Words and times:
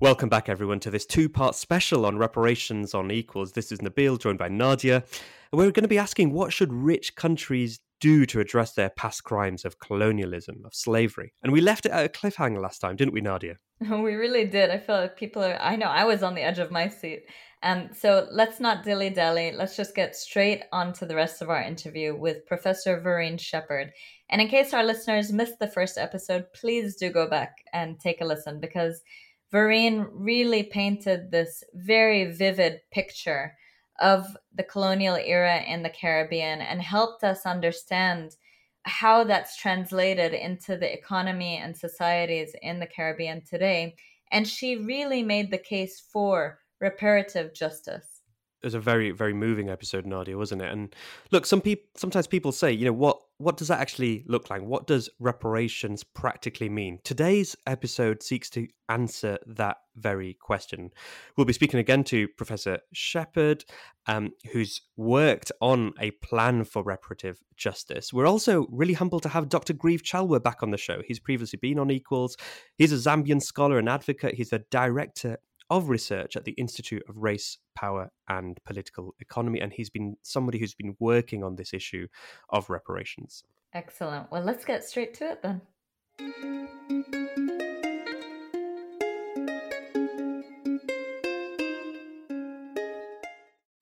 Welcome 0.00 0.28
back, 0.28 0.48
everyone, 0.48 0.78
to 0.80 0.92
this 0.92 1.04
two 1.04 1.28
part 1.28 1.56
special 1.56 2.06
on 2.06 2.18
reparations 2.18 2.94
on 2.94 3.10
equals. 3.10 3.50
This 3.50 3.72
is 3.72 3.80
Nabil, 3.80 4.16
joined 4.20 4.38
by 4.38 4.46
Nadia. 4.46 5.02
And 5.50 5.58
we're 5.58 5.72
going 5.72 5.82
to 5.82 5.88
be 5.88 5.98
asking 5.98 6.30
what 6.30 6.52
should 6.52 6.72
rich 6.72 7.16
countries 7.16 7.80
do 7.98 8.24
to 8.26 8.38
address 8.38 8.74
their 8.74 8.90
past 8.90 9.24
crimes 9.24 9.64
of 9.64 9.80
colonialism, 9.80 10.62
of 10.64 10.72
slavery? 10.72 11.32
And 11.42 11.52
we 11.52 11.60
left 11.60 11.84
it 11.84 11.90
at 11.90 12.06
a 12.06 12.08
cliffhanger 12.08 12.62
last 12.62 12.78
time, 12.78 12.94
didn't 12.94 13.12
we, 13.12 13.20
Nadia? 13.20 13.56
We 13.80 14.14
really 14.14 14.44
did. 14.44 14.70
I 14.70 14.78
feel 14.78 14.94
like 14.94 15.16
people 15.16 15.42
are, 15.42 15.60
I 15.60 15.74
know, 15.74 15.86
I 15.86 16.04
was 16.04 16.22
on 16.22 16.36
the 16.36 16.42
edge 16.42 16.60
of 16.60 16.70
my 16.70 16.86
seat. 16.86 17.24
Um, 17.64 17.88
so 17.92 18.28
let's 18.30 18.60
not 18.60 18.84
dilly 18.84 19.10
dally. 19.10 19.50
Let's 19.50 19.76
just 19.76 19.96
get 19.96 20.14
straight 20.14 20.62
on 20.70 20.92
to 20.94 21.06
the 21.06 21.16
rest 21.16 21.42
of 21.42 21.50
our 21.50 21.60
interview 21.60 22.14
with 22.14 22.46
Professor 22.46 23.00
Verene 23.00 23.36
Shepherd. 23.36 23.90
And 24.30 24.40
in 24.40 24.46
case 24.46 24.72
our 24.72 24.84
listeners 24.84 25.32
missed 25.32 25.58
the 25.58 25.66
first 25.66 25.98
episode, 25.98 26.44
please 26.54 26.94
do 26.94 27.10
go 27.10 27.28
back 27.28 27.56
and 27.72 27.98
take 27.98 28.20
a 28.20 28.24
listen 28.24 28.60
because 28.60 29.02
Verene 29.50 30.06
really 30.12 30.62
painted 30.62 31.30
this 31.30 31.64
very 31.74 32.32
vivid 32.32 32.80
picture 32.92 33.54
of 34.00 34.36
the 34.54 34.62
colonial 34.62 35.16
era 35.16 35.62
in 35.62 35.82
the 35.82 35.90
Caribbean 35.90 36.60
and 36.60 36.82
helped 36.82 37.24
us 37.24 37.46
understand 37.46 38.36
how 38.82 39.24
that's 39.24 39.56
translated 39.56 40.32
into 40.32 40.76
the 40.76 40.92
economy 40.92 41.56
and 41.56 41.76
societies 41.76 42.54
in 42.62 42.78
the 42.78 42.86
Caribbean 42.86 43.42
today. 43.44 43.96
And 44.30 44.46
she 44.46 44.76
really 44.76 45.22
made 45.22 45.50
the 45.50 45.58
case 45.58 46.00
for 46.12 46.58
reparative 46.80 47.54
justice 47.54 48.17
it 48.62 48.66
was 48.66 48.74
a 48.74 48.80
very 48.80 49.10
very 49.10 49.34
moving 49.34 49.68
episode 49.68 50.06
nadia 50.06 50.36
wasn't 50.36 50.62
it? 50.62 50.70
And 50.70 50.94
look 51.30 51.46
some 51.46 51.60
people 51.60 51.86
sometimes 51.96 52.26
people 52.26 52.52
say 52.52 52.72
you 52.72 52.84
know 52.84 52.92
what 52.92 53.18
what 53.38 53.56
does 53.56 53.68
that 53.68 53.78
actually 53.78 54.24
look 54.26 54.50
like? 54.50 54.62
What 54.62 54.88
does 54.88 55.08
reparations 55.20 56.02
practically 56.02 56.68
mean? 56.68 56.98
Today's 57.04 57.54
episode 57.68 58.20
seeks 58.20 58.50
to 58.50 58.66
answer 58.88 59.38
that 59.46 59.76
very 59.96 60.36
question. 60.40 60.90
We'll 61.36 61.44
be 61.44 61.52
speaking 61.52 61.78
again 61.78 62.02
to 62.04 62.26
professor 62.26 62.80
shepherd 62.92 63.64
um, 64.06 64.32
who's 64.52 64.82
worked 64.96 65.52
on 65.60 65.92
a 66.00 66.10
plan 66.10 66.64
for 66.64 66.82
reparative 66.82 67.40
justice. 67.56 68.12
We're 68.12 68.26
also 68.26 68.66
really 68.72 68.94
humbled 68.94 69.22
to 69.22 69.28
have 69.28 69.48
dr 69.48 69.72
grieve 69.74 70.02
Chelwa 70.02 70.42
back 70.42 70.62
on 70.64 70.72
the 70.72 70.76
show. 70.76 71.00
He's 71.06 71.20
previously 71.20 71.60
been 71.62 71.78
on 71.78 71.92
equals. 71.92 72.36
He's 72.76 72.92
a 72.92 72.96
zambian 72.96 73.40
scholar 73.40 73.78
and 73.78 73.88
advocate. 73.88 74.34
He's 74.34 74.50
the 74.50 74.64
director 74.70 75.38
of 75.70 75.88
research 75.88 76.36
at 76.36 76.44
the 76.44 76.52
Institute 76.52 77.02
of 77.08 77.16
Race, 77.18 77.58
Power 77.74 78.10
and 78.28 78.58
Political 78.64 79.14
Economy. 79.20 79.60
And 79.60 79.72
he's 79.72 79.90
been 79.90 80.16
somebody 80.22 80.58
who's 80.58 80.74
been 80.74 80.96
working 80.98 81.44
on 81.44 81.56
this 81.56 81.74
issue 81.74 82.08
of 82.50 82.70
reparations. 82.70 83.44
Excellent. 83.74 84.30
Well, 84.30 84.42
let's 84.42 84.64
get 84.64 84.84
straight 84.84 85.14
to 85.14 85.32
it 85.32 85.42
then. 85.42 85.60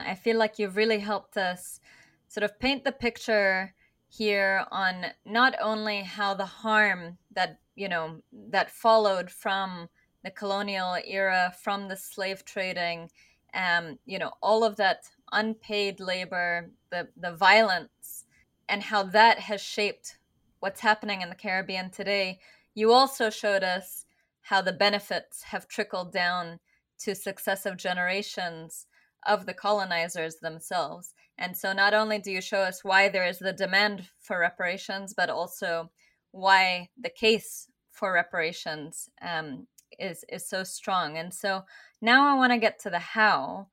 I 0.00 0.14
feel 0.14 0.36
like 0.36 0.58
you've 0.58 0.76
really 0.76 0.98
helped 0.98 1.36
us 1.36 1.80
sort 2.28 2.44
of 2.44 2.58
paint 2.58 2.84
the 2.84 2.92
picture 2.92 3.74
here 4.08 4.64
on 4.70 5.06
not 5.24 5.54
only 5.60 6.02
how 6.02 6.34
the 6.34 6.44
harm 6.44 7.18
that 7.32 7.58
you 7.74 7.88
know 7.88 8.22
that 8.32 8.70
followed 8.70 9.30
from 9.30 9.88
the 10.26 10.30
colonial 10.32 10.96
era, 11.06 11.54
from 11.62 11.86
the 11.86 11.96
slave 11.96 12.44
trading, 12.44 13.08
um, 13.54 13.96
you 14.06 14.18
know, 14.18 14.32
all 14.42 14.64
of 14.64 14.74
that 14.74 15.08
unpaid 15.30 16.00
labor, 16.00 16.68
the 16.90 17.06
the 17.16 17.32
violence, 17.32 18.24
and 18.68 18.82
how 18.82 19.04
that 19.04 19.38
has 19.38 19.60
shaped 19.60 20.18
what's 20.58 20.80
happening 20.80 21.22
in 21.22 21.28
the 21.28 21.36
Caribbean 21.36 21.90
today. 21.90 22.40
You 22.74 22.92
also 22.92 23.30
showed 23.30 23.62
us 23.62 24.04
how 24.40 24.60
the 24.62 24.72
benefits 24.72 25.44
have 25.44 25.68
trickled 25.68 26.12
down 26.12 26.58
to 26.98 27.14
successive 27.14 27.76
generations 27.76 28.86
of 29.24 29.46
the 29.46 29.54
colonizers 29.54 30.36
themselves. 30.36 31.14
And 31.38 31.56
so 31.56 31.72
not 31.72 31.94
only 31.94 32.18
do 32.18 32.32
you 32.32 32.40
show 32.40 32.62
us 32.62 32.82
why 32.82 33.08
there 33.08 33.28
is 33.28 33.38
the 33.38 33.52
demand 33.52 34.08
for 34.18 34.40
reparations, 34.40 35.14
but 35.16 35.30
also 35.30 35.92
why 36.32 36.88
the 37.00 37.10
case 37.10 37.68
for 37.92 38.12
reparations 38.12 39.08
um, 39.22 39.68
is 39.98 40.24
is 40.28 40.48
so 40.48 40.64
strong 40.64 41.16
and 41.16 41.32
so 41.32 41.64
now 42.00 42.30
i 42.30 42.34
want 42.34 42.52
to 42.52 42.58
get 42.58 42.78
to 42.80 42.90
the 42.90 42.98
how. 42.98 43.68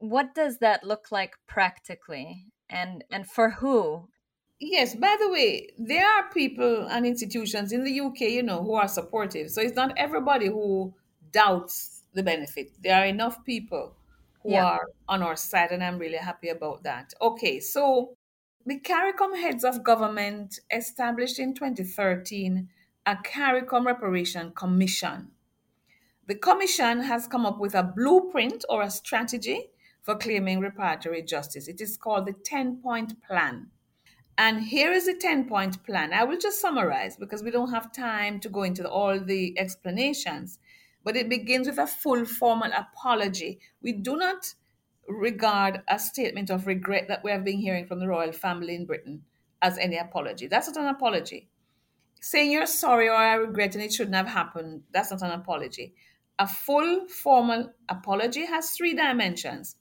What 0.00 0.32
does 0.34 0.58
that 0.58 0.84
look 0.84 1.10
like 1.10 1.34
practically? 1.46 2.46
And 2.70 3.04
and 3.10 3.26
for 3.28 3.50
who? 3.50 4.08
Yes 4.60 4.94
by 4.94 5.16
the 5.20 5.30
way 5.30 5.70
there 5.78 6.06
are 6.06 6.30
people 6.30 6.86
and 6.88 7.06
institutions 7.06 7.72
in 7.72 7.84
the 7.84 8.00
uk 8.00 8.20
you 8.20 8.42
know 8.42 8.62
who 8.62 8.74
are 8.74 8.88
supportive 8.88 9.50
so 9.50 9.60
it's 9.60 9.76
not 9.76 9.96
everybody 9.96 10.46
who 10.46 10.92
doubts 11.32 12.02
the 12.14 12.22
benefit. 12.22 12.72
There 12.82 12.96
are 12.96 13.06
enough 13.06 13.44
people 13.44 13.94
who 14.42 14.52
yeah. 14.52 14.64
are 14.64 14.86
on 15.08 15.22
our 15.22 15.36
side 15.36 15.70
and 15.70 15.82
i'm 15.84 15.98
really 15.98 16.16
happy 16.16 16.48
about 16.48 16.82
that. 16.84 17.12
Okay 17.20 17.60
so 17.60 18.14
the 18.66 18.80
CARICOM 18.80 19.40
heads 19.40 19.64
of 19.64 19.82
government 19.82 20.58
established 20.70 21.38
in 21.38 21.54
2013 21.54 22.68
a 23.06 23.16
CARICOM 23.16 23.86
reparation 23.86 24.52
commission 24.52 25.30
the 26.28 26.34
Commission 26.34 27.00
has 27.00 27.26
come 27.26 27.46
up 27.46 27.58
with 27.58 27.74
a 27.74 27.82
blueprint 27.82 28.62
or 28.68 28.82
a 28.82 28.90
strategy 28.90 29.70
for 30.02 30.14
claiming 30.14 30.60
reparatory 30.60 31.26
justice. 31.26 31.68
It 31.68 31.80
is 31.80 31.96
called 31.96 32.26
the 32.26 32.34
10 32.44 32.82
point 32.82 33.14
plan. 33.22 33.68
And 34.36 34.62
here 34.62 34.92
is 34.92 35.06
the 35.06 35.14
10 35.14 35.48
point 35.48 35.82
plan. 35.84 36.12
I 36.12 36.24
will 36.24 36.36
just 36.36 36.60
summarize 36.60 37.16
because 37.16 37.42
we 37.42 37.50
don't 37.50 37.72
have 37.72 37.92
time 37.92 38.40
to 38.40 38.50
go 38.50 38.62
into 38.62 38.86
all 38.86 39.18
the 39.18 39.58
explanations. 39.58 40.58
But 41.02 41.16
it 41.16 41.30
begins 41.30 41.66
with 41.66 41.78
a 41.78 41.86
full 41.86 42.26
formal 42.26 42.72
apology. 42.76 43.60
We 43.82 43.92
do 43.92 44.16
not 44.16 44.54
regard 45.08 45.80
a 45.88 45.98
statement 45.98 46.50
of 46.50 46.66
regret 46.66 47.08
that 47.08 47.24
we 47.24 47.30
have 47.30 47.44
been 47.44 47.58
hearing 47.58 47.86
from 47.86 48.00
the 48.00 48.08
royal 48.08 48.32
family 48.32 48.74
in 48.74 48.84
Britain 48.84 49.22
as 49.62 49.78
any 49.78 49.96
apology. 49.96 50.46
That's 50.46 50.68
not 50.68 50.76
an 50.76 50.94
apology. 50.94 51.48
Saying 52.20 52.52
you're 52.52 52.66
sorry 52.66 53.08
or 53.08 53.14
I 53.14 53.34
regret 53.34 53.74
and 53.74 53.82
it 53.82 53.94
shouldn't 53.94 54.16
have 54.16 54.28
happened, 54.28 54.82
that's 54.92 55.10
not 55.10 55.22
an 55.22 55.30
apology. 55.30 55.94
A 56.38 56.46
full 56.46 57.08
formal 57.08 57.72
apology 57.88 58.46
has 58.46 58.70
three 58.70 58.94
dimensions 58.94 59.76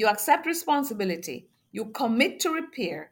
you 0.00 0.06
accept 0.06 0.46
responsibility, 0.46 1.46
you 1.72 1.84
commit 1.90 2.40
to 2.40 2.50
repair, 2.50 3.10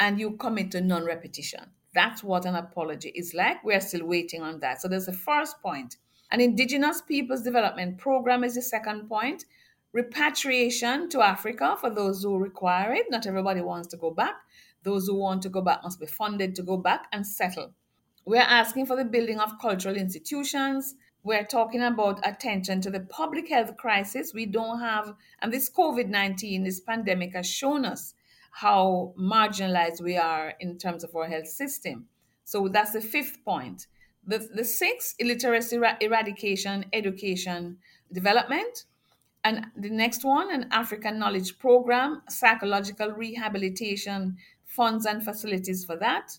and 0.00 0.18
you 0.18 0.32
commit 0.32 0.72
to 0.72 0.80
non 0.80 1.04
repetition. 1.04 1.60
That's 1.94 2.24
what 2.24 2.44
an 2.44 2.56
apology 2.56 3.10
is 3.14 3.32
like. 3.32 3.62
We're 3.62 3.80
still 3.80 4.04
waiting 4.04 4.42
on 4.42 4.58
that. 4.58 4.82
So 4.82 4.88
there's 4.88 5.06
the 5.06 5.12
first 5.12 5.62
point. 5.62 5.98
An 6.32 6.40
Indigenous 6.40 7.00
Peoples 7.00 7.42
Development 7.42 7.96
Program 7.96 8.42
is 8.42 8.56
the 8.56 8.62
second 8.62 9.08
point. 9.08 9.44
Repatriation 9.92 11.08
to 11.10 11.22
Africa 11.22 11.76
for 11.80 11.90
those 11.90 12.24
who 12.24 12.38
require 12.38 12.92
it. 12.92 13.06
Not 13.08 13.28
everybody 13.28 13.60
wants 13.60 13.86
to 13.88 13.96
go 13.96 14.10
back. 14.10 14.34
Those 14.82 15.06
who 15.06 15.14
want 15.14 15.42
to 15.42 15.48
go 15.48 15.62
back 15.62 15.84
must 15.84 16.00
be 16.00 16.06
funded 16.06 16.56
to 16.56 16.62
go 16.64 16.76
back 16.76 17.06
and 17.12 17.24
settle. 17.24 17.72
We're 18.24 18.38
asking 18.40 18.86
for 18.86 18.96
the 18.96 19.04
building 19.04 19.38
of 19.38 19.60
cultural 19.60 19.94
institutions, 19.94 20.96
we're 21.26 21.44
talking 21.44 21.82
about 21.82 22.24
attention 22.24 22.80
to 22.80 22.88
the 22.88 23.00
public 23.00 23.48
health 23.48 23.76
crisis. 23.76 24.32
We 24.32 24.46
don't 24.46 24.78
have, 24.78 25.12
and 25.42 25.52
this 25.52 25.68
COVID 25.68 26.08
19, 26.08 26.62
this 26.62 26.78
pandemic 26.78 27.34
has 27.34 27.50
shown 27.50 27.84
us 27.84 28.14
how 28.52 29.12
marginalized 29.20 30.00
we 30.00 30.16
are 30.16 30.54
in 30.60 30.78
terms 30.78 31.02
of 31.02 31.16
our 31.16 31.26
health 31.26 31.48
system. 31.48 32.06
So 32.44 32.68
that's 32.68 32.92
the 32.92 33.00
fifth 33.00 33.44
point. 33.44 33.88
The, 34.24 34.38
the 34.54 34.62
sixth, 34.64 35.16
illiteracy 35.18 35.80
eradication, 36.00 36.84
education, 36.92 37.78
development. 38.12 38.84
And 39.42 39.66
the 39.76 39.90
next 39.90 40.24
one, 40.24 40.54
an 40.54 40.68
African 40.70 41.18
knowledge 41.18 41.58
program, 41.58 42.22
psychological 42.28 43.10
rehabilitation, 43.10 44.36
funds 44.64 45.06
and 45.06 45.24
facilities 45.24 45.84
for 45.84 45.96
that. 45.96 46.38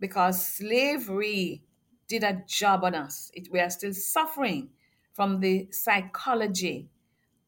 Because 0.00 0.44
slavery 0.44 1.62
did 2.08 2.24
a 2.24 2.42
job 2.46 2.84
on 2.84 2.94
us. 2.94 3.30
It, 3.34 3.48
we 3.50 3.60
are 3.60 3.70
still 3.70 3.92
suffering 3.92 4.70
from 5.12 5.40
the 5.40 5.68
psychology 5.70 6.88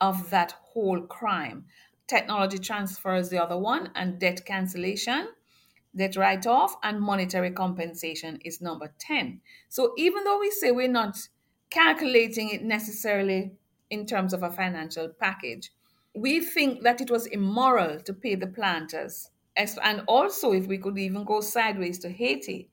of 0.00 0.30
that 0.30 0.52
whole 0.52 1.00
crime. 1.00 1.64
Technology 2.06 2.58
transfer 2.58 3.16
is 3.16 3.30
the 3.30 3.42
other 3.42 3.58
one, 3.58 3.90
and 3.94 4.18
debt 4.18 4.44
cancellation, 4.44 5.28
debt 5.94 6.16
write 6.16 6.46
off, 6.46 6.76
and 6.82 7.00
monetary 7.00 7.50
compensation 7.50 8.38
is 8.44 8.60
number 8.60 8.92
10. 8.98 9.40
So 9.68 9.92
even 9.96 10.24
though 10.24 10.38
we 10.38 10.50
say 10.50 10.70
we're 10.70 10.88
not 10.88 11.18
calculating 11.70 12.50
it 12.50 12.62
necessarily 12.62 13.52
in 13.90 14.06
terms 14.06 14.32
of 14.32 14.42
a 14.42 14.50
financial 14.50 15.08
package, 15.08 15.72
we 16.14 16.40
think 16.40 16.82
that 16.82 17.00
it 17.00 17.10
was 17.10 17.26
immoral 17.26 18.00
to 18.00 18.14
pay 18.14 18.34
the 18.36 18.46
planters. 18.46 19.30
And 19.82 20.02
also, 20.06 20.52
if 20.52 20.66
we 20.66 20.78
could 20.78 20.98
even 20.98 21.24
go 21.24 21.40
sideways 21.40 21.98
to 22.00 22.10
Haiti, 22.10 22.68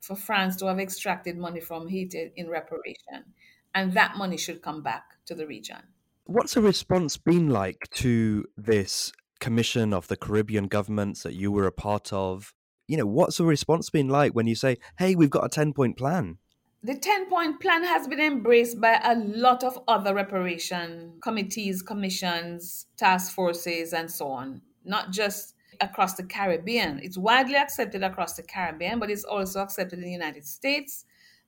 for 0.00 0.16
France 0.16 0.56
to 0.56 0.66
have 0.66 0.78
extracted 0.78 1.36
money 1.36 1.60
from 1.60 1.88
Haiti 1.88 2.32
in 2.36 2.48
reparation. 2.48 3.32
And 3.74 3.92
that 3.92 4.16
money 4.16 4.36
should 4.36 4.62
come 4.62 4.82
back 4.82 5.04
to 5.26 5.34
the 5.34 5.46
region. 5.46 5.78
What's 6.24 6.54
the 6.54 6.62
response 6.62 7.16
been 7.16 7.50
like 7.50 7.88
to 7.94 8.46
this 8.56 9.12
commission 9.38 9.92
of 9.92 10.08
the 10.08 10.16
Caribbean 10.16 10.66
governments 10.66 11.22
that 11.22 11.34
you 11.34 11.52
were 11.52 11.66
a 11.66 11.72
part 11.72 12.12
of? 12.12 12.54
You 12.88 12.96
know, 12.96 13.06
what's 13.06 13.36
the 13.36 13.44
response 13.44 13.90
been 13.90 14.08
like 14.08 14.32
when 14.32 14.46
you 14.46 14.54
say, 14.54 14.78
hey, 14.98 15.14
we've 15.14 15.30
got 15.30 15.44
a 15.44 15.48
10 15.48 15.72
point 15.72 15.96
plan? 15.96 16.38
the 16.86 16.94
10 16.94 17.28
point 17.28 17.60
plan 17.60 17.82
has 17.82 18.06
been 18.06 18.20
embraced 18.20 18.80
by 18.80 19.00
a 19.02 19.16
lot 19.16 19.64
of 19.64 19.76
other 19.88 20.14
reparation 20.14 21.14
committees, 21.20 21.82
commissions, 21.82 22.86
task 22.96 23.32
forces, 23.32 23.92
and 23.92 24.08
so 24.08 24.28
on, 24.28 24.62
not 24.84 25.10
just 25.10 25.55
across 25.80 26.14
the 26.14 26.24
Caribbean. 26.24 27.00
It's 27.02 27.18
widely 27.18 27.56
accepted 27.56 28.02
across 28.02 28.34
the 28.34 28.42
Caribbean, 28.42 28.98
but 28.98 29.10
it's 29.10 29.24
also 29.24 29.60
accepted 29.60 29.98
in 29.98 30.04
the 30.04 30.10
United 30.12 30.44
States. 30.44 31.04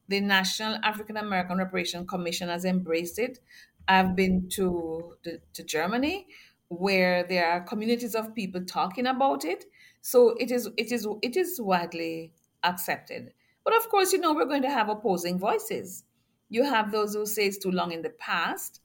The 0.09 0.21
National 0.21 0.79
African 0.83 1.17
American 1.17 1.59
Reparation 1.59 2.07
Commission 2.07 2.49
has 2.49 2.65
embraced 2.65 3.19
it. 3.19 3.39
I've 3.87 4.15
been 4.15 4.49
to, 4.51 5.17
the, 5.25 5.41
to 5.55 5.65
Germany 5.65 6.27
where 6.69 7.25
there 7.25 7.51
are 7.51 7.61
communities 7.61 8.15
of 8.15 8.35
people 8.35 8.63
talking 8.65 9.07
about 9.07 9.45
it. 9.45 9.65
So 10.01 10.35
it 10.39 10.51
is 10.51 10.69
it 10.77 10.93
is 10.93 11.07
it 11.23 11.37
is 11.37 11.61
widely 11.61 12.33
accepted. 12.63 13.33
But 13.65 13.77
of 13.77 13.89
course, 13.89 14.13
you 14.13 14.21
know, 14.21 14.35
we're 14.35 14.47
going 14.47 14.63
to 14.63 14.71
have 14.71 14.89
opposing 14.89 15.39
voices. 15.39 16.05
You 16.49 16.65
have 16.65 16.93
those 16.93 17.15
who 17.15 17.27
say 17.27 17.47
it's 17.47 17.59
too 17.59 17.71
long 17.71 17.93
in 17.93 18.03
the 18.03 18.11
past, 18.11 18.81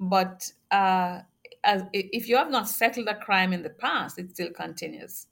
but 0.00 0.50
uh, 0.70 1.20
as, 1.64 1.82
if 1.92 2.28
you 2.28 2.36
have 2.36 2.50
not 2.50 2.68
settled 2.68 3.08
a 3.08 3.14
crime 3.14 3.52
in 3.52 3.62
the 3.62 3.70
past, 3.70 4.18
it 4.18 4.30
still 4.30 4.50
continues. 4.50 5.26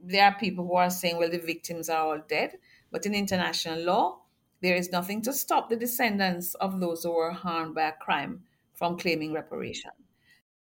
There 0.00 0.24
are 0.24 0.34
people 0.34 0.66
who 0.66 0.74
are 0.74 0.90
saying, 0.90 1.18
well, 1.18 1.30
the 1.30 1.38
victims 1.38 1.88
are 1.88 2.04
all 2.04 2.22
dead, 2.28 2.58
but 2.90 3.06
in 3.06 3.14
international 3.14 3.80
law, 3.82 4.18
there 4.60 4.76
is 4.76 4.92
nothing 4.92 5.22
to 5.22 5.32
stop 5.32 5.68
the 5.68 5.76
descendants 5.76 6.54
of 6.54 6.80
those 6.80 7.02
who 7.02 7.12
were 7.12 7.32
harmed 7.32 7.74
by 7.74 7.88
a 7.88 7.92
crime 7.92 8.42
from 8.74 8.96
claiming 8.96 9.32
reparation. 9.32 9.90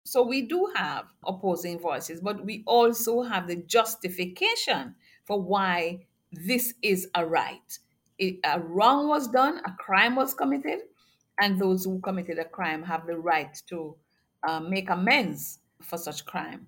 So 0.03 0.23
we 0.23 0.43
do 0.43 0.71
have 0.75 1.05
opposing 1.25 1.79
voices, 1.79 2.21
but 2.21 2.43
we 2.45 2.63
also 2.65 3.21
have 3.21 3.47
the 3.47 3.57
justification 3.57 4.95
for 5.25 5.41
why 5.41 6.05
this 6.31 6.73
is 6.81 7.07
a 7.15 7.25
right. 7.25 7.79
A 8.21 8.59
wrong 8.59 9.07
was 9.07 9.27
done, 9.27 9.61
a 9.65 9.73
crime 9.79 10.15
was 10.15 10.33
committed, 10.33 10.79
and 11.39 11.59
those 11.59 11.85
who 11.85 11.99
committed 12.01 12.37
a 12.39 12.45
crime 12.45 12.83
have 12.83 13.05
the 13.07 13.17
right 13.17 13.55
to 13.67 13.95
uh, 14.47 14.59
make 14.59 14.89
amends 14.89 15.59
for 15.81 15.97
such 15.97 16.25
crime. 16.25 16.67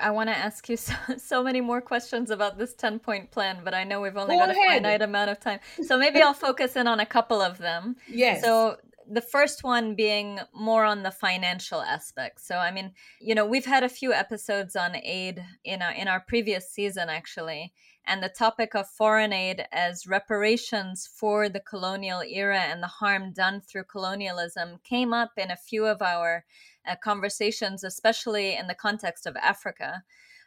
I 0.00 0.10
want 0.10 0.28
to 0.28 0.36
ask 0.36 0.68
you 0.68 0.76
so, 0.76 0.94
so, 1.16 1.42
many 1.42 1.60
more 1.60 1.80
questions 1.80 2.30
about 2.30 2.58
this 2.58 2.74
10 2.74 2.98
point 3.00 3.30
plan, 3.30 3.60
but 3.64 3.74
I 3.74 3.84
know 3.84 4.00
we've 4.00 4.16
only 4.16 4.36
Go 4.36 4.40
got 4.40 4.50
ahead. 4.50 4.64
a 4.64 4.74
finite 4.74 5.02
amount 5.02 5.30
of 5.30 5.40
time. 5.40 5.60
So 5.82 5.98
maybe 5.98 6.22
I'll 6.22 6.34
focus 6.34 6.76
in 6.76 6.86
on 6.86 7.00
a 7.00 7.06
couple 7.06 7.40
of 7.40 7.58
them. 7.58 7.96
Yes. 8.08 8.42
So 8.42 8.76
the 9.10 9.20
first 9.20 9.64
one 9.64 9.94
being 9.94 10.38
more 10.54 10.84
on 10.84 11.02
the 11.02 11.10
financial 11.10 11.80
aspect. 11.80 12.40
So 12.40 12.56
I 12.56 12.70
mean, 12.70 12.92
you 13.20 13.34
know, 13.34 13.46
we've 13.46 13.64
had 13.64 13.82
a 13.82 13.88
few 13.88 14.12
episodes 14.12 14.76
on 14.76 14.96
aid 14.96 15.42
in 15.64 15.82
our 15.82 15.92
in 15.92 16.08
our 16.08 16.20
previous 16.20 16.70
season 16.70 17.08
actually, 17.08 17.72
and 18.06 18.22
the 18.22 18.28
topic 18.28 18.74
of 18.74 18.88
foreign 18.88 19.32
aid 19.32 19.66
as 19.72 20.06
reparations 20.06 21.08
for 21.12 21.48
the 21.48 21.60
colonial 21.60 22.22
era 22.22 22.58
and 22.58 22.82
the 22.82 22.86
harm 22.86 23.32
done 23.32 23.60
through 23.60 23.84
colonialism 23.84 24.78
came 24.84 25.12
up 25.12 25.32
in 25.36 25.50
a 25.50 25.56
few 25.56 25.86
of 25.86 26.02
our 26.02 26.44
uh, 26.88 26.96
conversations, 26.96 27.84
especially 27.84 28.56
in 28.56 28.66
the 28.66 28.74
context 28.74 29.26
of 29.26 29.36
Africa. 29.36 30.02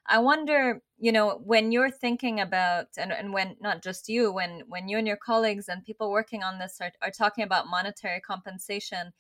I 0.08 0.18
wonder, 0.18 0.82
you 0.98 1.12
know, 1.12 1.42
when 1.44 1.72
you're 1.72 1.92
thinking 1.92 2.40
about 2.40 2.88
and, 2.98 3.12
and 3.12 3.34
when 3.34 3.56
not 3.62 3.84
just 3.84 4.10
you, 4.10 4.32
when 4.32 4.64
when 4.68 4.88
you 4.88 4.98
and 4.98 5.08
your 5.08 5.18
colleagues 5.18 5.70
and 5.70 5.86
people 5.86 6.12
working 6.12 6.44
on 6.44 6.58
this 6.58 6.80
are, 6.82 6.92
are 7.02 7.12
talking 7.12 7.44
about 7.44 7.70
monetary 7.70 8.20
compensation, 8.20 9.14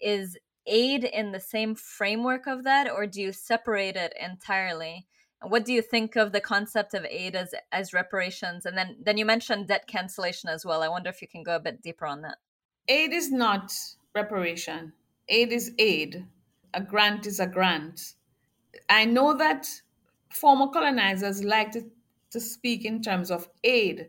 is 0.00 0.38
aid 0.66 1.04
in 1.04 1.32
the 1.32 1.40
same 1.40 1.74
framework 1.74 2.46
of 2.46 2.62
that 2.64 2.90
or 2.90 3.06
do 3.06 3.20
you 3.20 3.32
separate 3.32 3.96
it 3.96 4.12
entirely? 4.20 5.06
What 5.42 5.64
do 5.64 5.72
you 5.72 5.82
think 5.82 6.16
of 6.16 6.32
the 6.32 6.40
concept 6.40 6.94
of 6.94 7.04
aid 7.04 7.34
as 7.34 7.54
as 7.72 7.92
reparations? 7.92 8.64
And 8.64 8.76
then 8.76 8.96
then 9.02 9.18
you 9.18 9.24
mentioned 9.24 9.68
debt 9.68 9.86
cancellation 9.88 10.48
as 10.50 10.64
well. 10.64 10.82
I 10.82 10.88
wonder 10.88 11.10
if 11.10 11.20
you 11.20 11.28
can 11.28 11.42
go 11.42 11.56
a 11.56 11.60
bit 11.60 11.82
deeper 11.82 12.06
on 12.06 12.22
that. 12.22 12.38
Aid 12.88 13.12
is 13.12 13.30
not 13.30 13.72
reparation. 14.14 14.92
Aid 15.28 15.52
is 15.52 15.72
aid. 15.78 16.24
A 16.74 16.80
grant 16.80 17.26
is 17.26 17.40
a 17.40 17.46
grant. 17.46 18.14
I 18.88 19.04
know 19.04 19.34
that 19.36 19.66
former 20.30 20.68
colonizers 20.68 21.42
like 21.44 21.72
to, 21.72 21.90
to 22.30 22.40
speak 22.40 22.84
in 22.84 23.02
terms 23.02 23.30
of 23.30 23.48
aid 23.64 24.08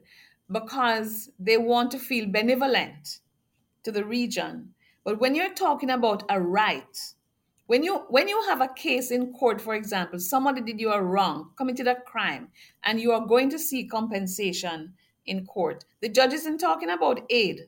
because 0.51 1.29
they 1.39 1.57
want 1.57 1.91
to 1.91 1.99
feel 1.99 2.27
benevolent 2.27 3.19
to 3.83 3.91
the 3.91 4.03
region. 4.03 4.73
But 5.03 5.19
when 5.19 5.35
you're 5.35 5.53
talking 5.53 5.89
about 5.89 6.23
a 6.29 6.41
right, 6.41 6.97
when 7.67 7.83
you 7.83 7.99
when 8.09 8.27
you 8.27 8.41
have 8.47 8.61
a 8.61 8.73
case 8.75 9.11
in 9.11 9.31
court, 9.31 9.61
for 9.61 9.75
example, 9.75 10.19
somebody 10.19 10.61
did 10.61 10.79
you 10.79 10.91
a 10.91 11.01
wrong, 11.01 11.51
committed 11.55 11.87
a 11.87 12.01
crime, 12.01 12.49
and 12.83 12.99
you 12.99 13.11
are 13.11 13.25
going 13.25 13.49
to 13.51 13.59
seek 13.59 13.91
compensation 13.91 14.93
in 15.25 15.45
court, 15.45 15.85
the 16.01 16.09
judge 16.09 16.33
isn't 16.33 16.57
talking 16.57 16.89
about 16.89 17.21
aid. 17.29 17.67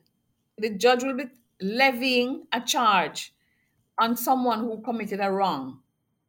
The 0.58 0.70
judge 0.70 1.04
will 1.04 1.16
be 1.16 1.26
levying 1.60 2.46
a 2.52 2.60
charge 2.60 3.32
on 3.98 4.16
someone 4.16 4.60
who 4.60 4.82
committed 4.82 5.20
a 5.20 5.30
wrong. 5.30 5.80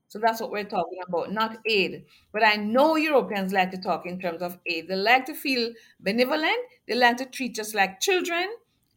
So 0.07 0.19
that's 0.19 0.39
what 0.39 0.51
we're 0.51 0.63
talking 0.63 0.99
about, 1.07 1.31
not 1.31 1.57
aid. 1.65 2.05
But 2.31 2.45
I 2.45 2.55
know 2.55 2.95
Europeans 2.95 3.51
like 3.51 3.71
to 3.71 3.77
talk 3.81 4.05
in 4.05 4.19
terms 4.19 4.43
of 4.43 4.59
aid. 4.67 4.87
They 4.87 4.95
like 4.95 5.25
to 5.25 5.33
feel 5.33 5.73
benevolent. 5.99 6.59
They 6.87 6.93
like 6.93 7.17
to 7.17 7.25
treat 7.25 7.57
us 7.57 7.73
like 7.73 7.99
children, 7.99 8.47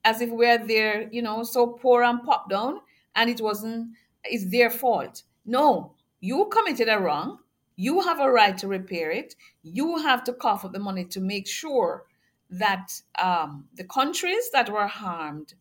as 0.05 0.21
if 0.21 0.31
we're 0.31 0.59
there, 0.59 1.09
you 1.11 1.23
know, 1.23 1.43
so 1.43 1.69
poor 1.69 2.03
and 2.03 2.23
pop 2.23 2.51
down, 2.51 2.81
and 3.15 3.31
it 3.31 3.41
wasn't, 3.41 3.93
it's 4.25 4.51
their 4.51 4.69
fault. 4.69 5.23
No, 5.47 5.95
you 6.21 6.51
committed 6.53 6.89
a 6.89 6.99
wrong. 6.99 7.39
You 7.77 8.03
have 8.03 8.21
a 8.21 8.31
right 8.31 8.57
to 8.59 8.69
repair 8.69 9.11
it. 9.11 9.35
You 9.63 9.99
have 9.99 10.23
to 10.25 10.33
cough 10.33 10.65
up 10.65 10.73
the 10.73 10.79
money 10.79 11.05
to 11.07 11.21
make 11.21 11.47
sure 11.47 12.05
that 12.51 12.93
um, 13.19 13.67
the 13.75 13.85
countries 13.85 14.51
that 14.53 14.71
were 14.71 14.87
harmed 14.87 15.55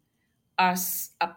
are, 0.58 0.76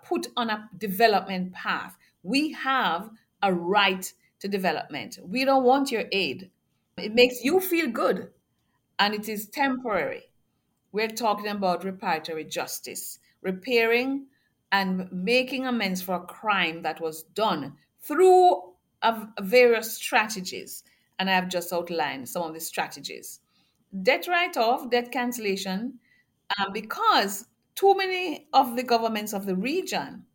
put 0.04 0.28
on 0.36 0.50
a 0.50 0.68
development 0.78 1.52
path. 1.52 1.96
We 2.22 2.52
have 2.52 3.10
a 3.42 3.52
right 3.52 4.12
to 4.40 4.48
development. 4.48 5.18
We 5.22 5.44
don't 5.44 5.64
want 5.64 5.90
your 5.90 6.04
aid. 6.12 6.50
It 6.96 7.14
makes 7.14 7.44
you 7.44 7.60
feel 7.60 7.88
good 7.88 8.30
and 8.98 9.14
it 9.14 9.28
is 9.28 9.48
temporary. 9.48 10.22
We're 10.92 11.08
talking 11.08 11.48
about 11.48 11.82
reparatory 11.82 12.50
justice, 12.50 13.18
repairing 13.42 14.26
and 14.72 15.10
making 15.12 15.66
amends 15.66 16.02
for 16.02 16.16
a 16.16 16.20
crime 16.26 16.82
that 16.82 17.00
was 17.00 17.22
done 17.22 17.74
through 18.00 18.62
various 19.40 19.94
strategies. 19.94 20.84
And 21.18 21.28
I 21.28 21.34
have 21.34 21.48
just 21.48 21.72
outlined 21.72 22.28
some 22.28 22.42
of 22.42 22.54
the 22.54 22.60
strategies. 22.60 23.40
Debt 24.02 24.26
write 24.28 24.56
off, 24.56 24.90
debt 24.90 25.10
cancellation, 25.10 25.98
uh, 26.58 26.70
because 26.70 27.46
too 27.78 27.94
many 27.96 28.48
of 28.52 28.74
the 28.74 28.82
governments 28.82 29.32
of 29.32 29.46
the 29.46 29.54
region 29.54 30.26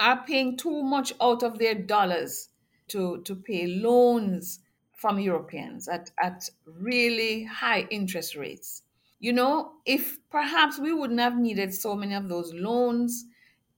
are 0.00 0.24
paying 0.26 0.56
too 0.56 0.82
much 0.82 1.12
out 1.20 1.42
of 1.42 1.58
their 1.58 1.74
dollars 1.74 2.48
to, 2.88 3.20
to 3.24 3.36
pay 3.36 3.66
loans 3.66 4.60
from 4.94 5.20
Europeans 5.20 5.88
at, 5.88 6.10
at 6.22 6.48
really 6.64 7.44
high 7.44 7.86
interest 7.90 8.34
rates. 8.34 8.82
You 9.18 9.34
know, 9.34 9.72
if 9.84 10.18
perhaps 10.30 10.78
we 10.78 10.94
wouldn't 10.94 11.20
have 11.20 11.36
needed 11.36 11.74
so 11.74 11.94
many 11.94 12.14
of 12.14 12.30
those 12.30 12.54
loans 12.54 13.26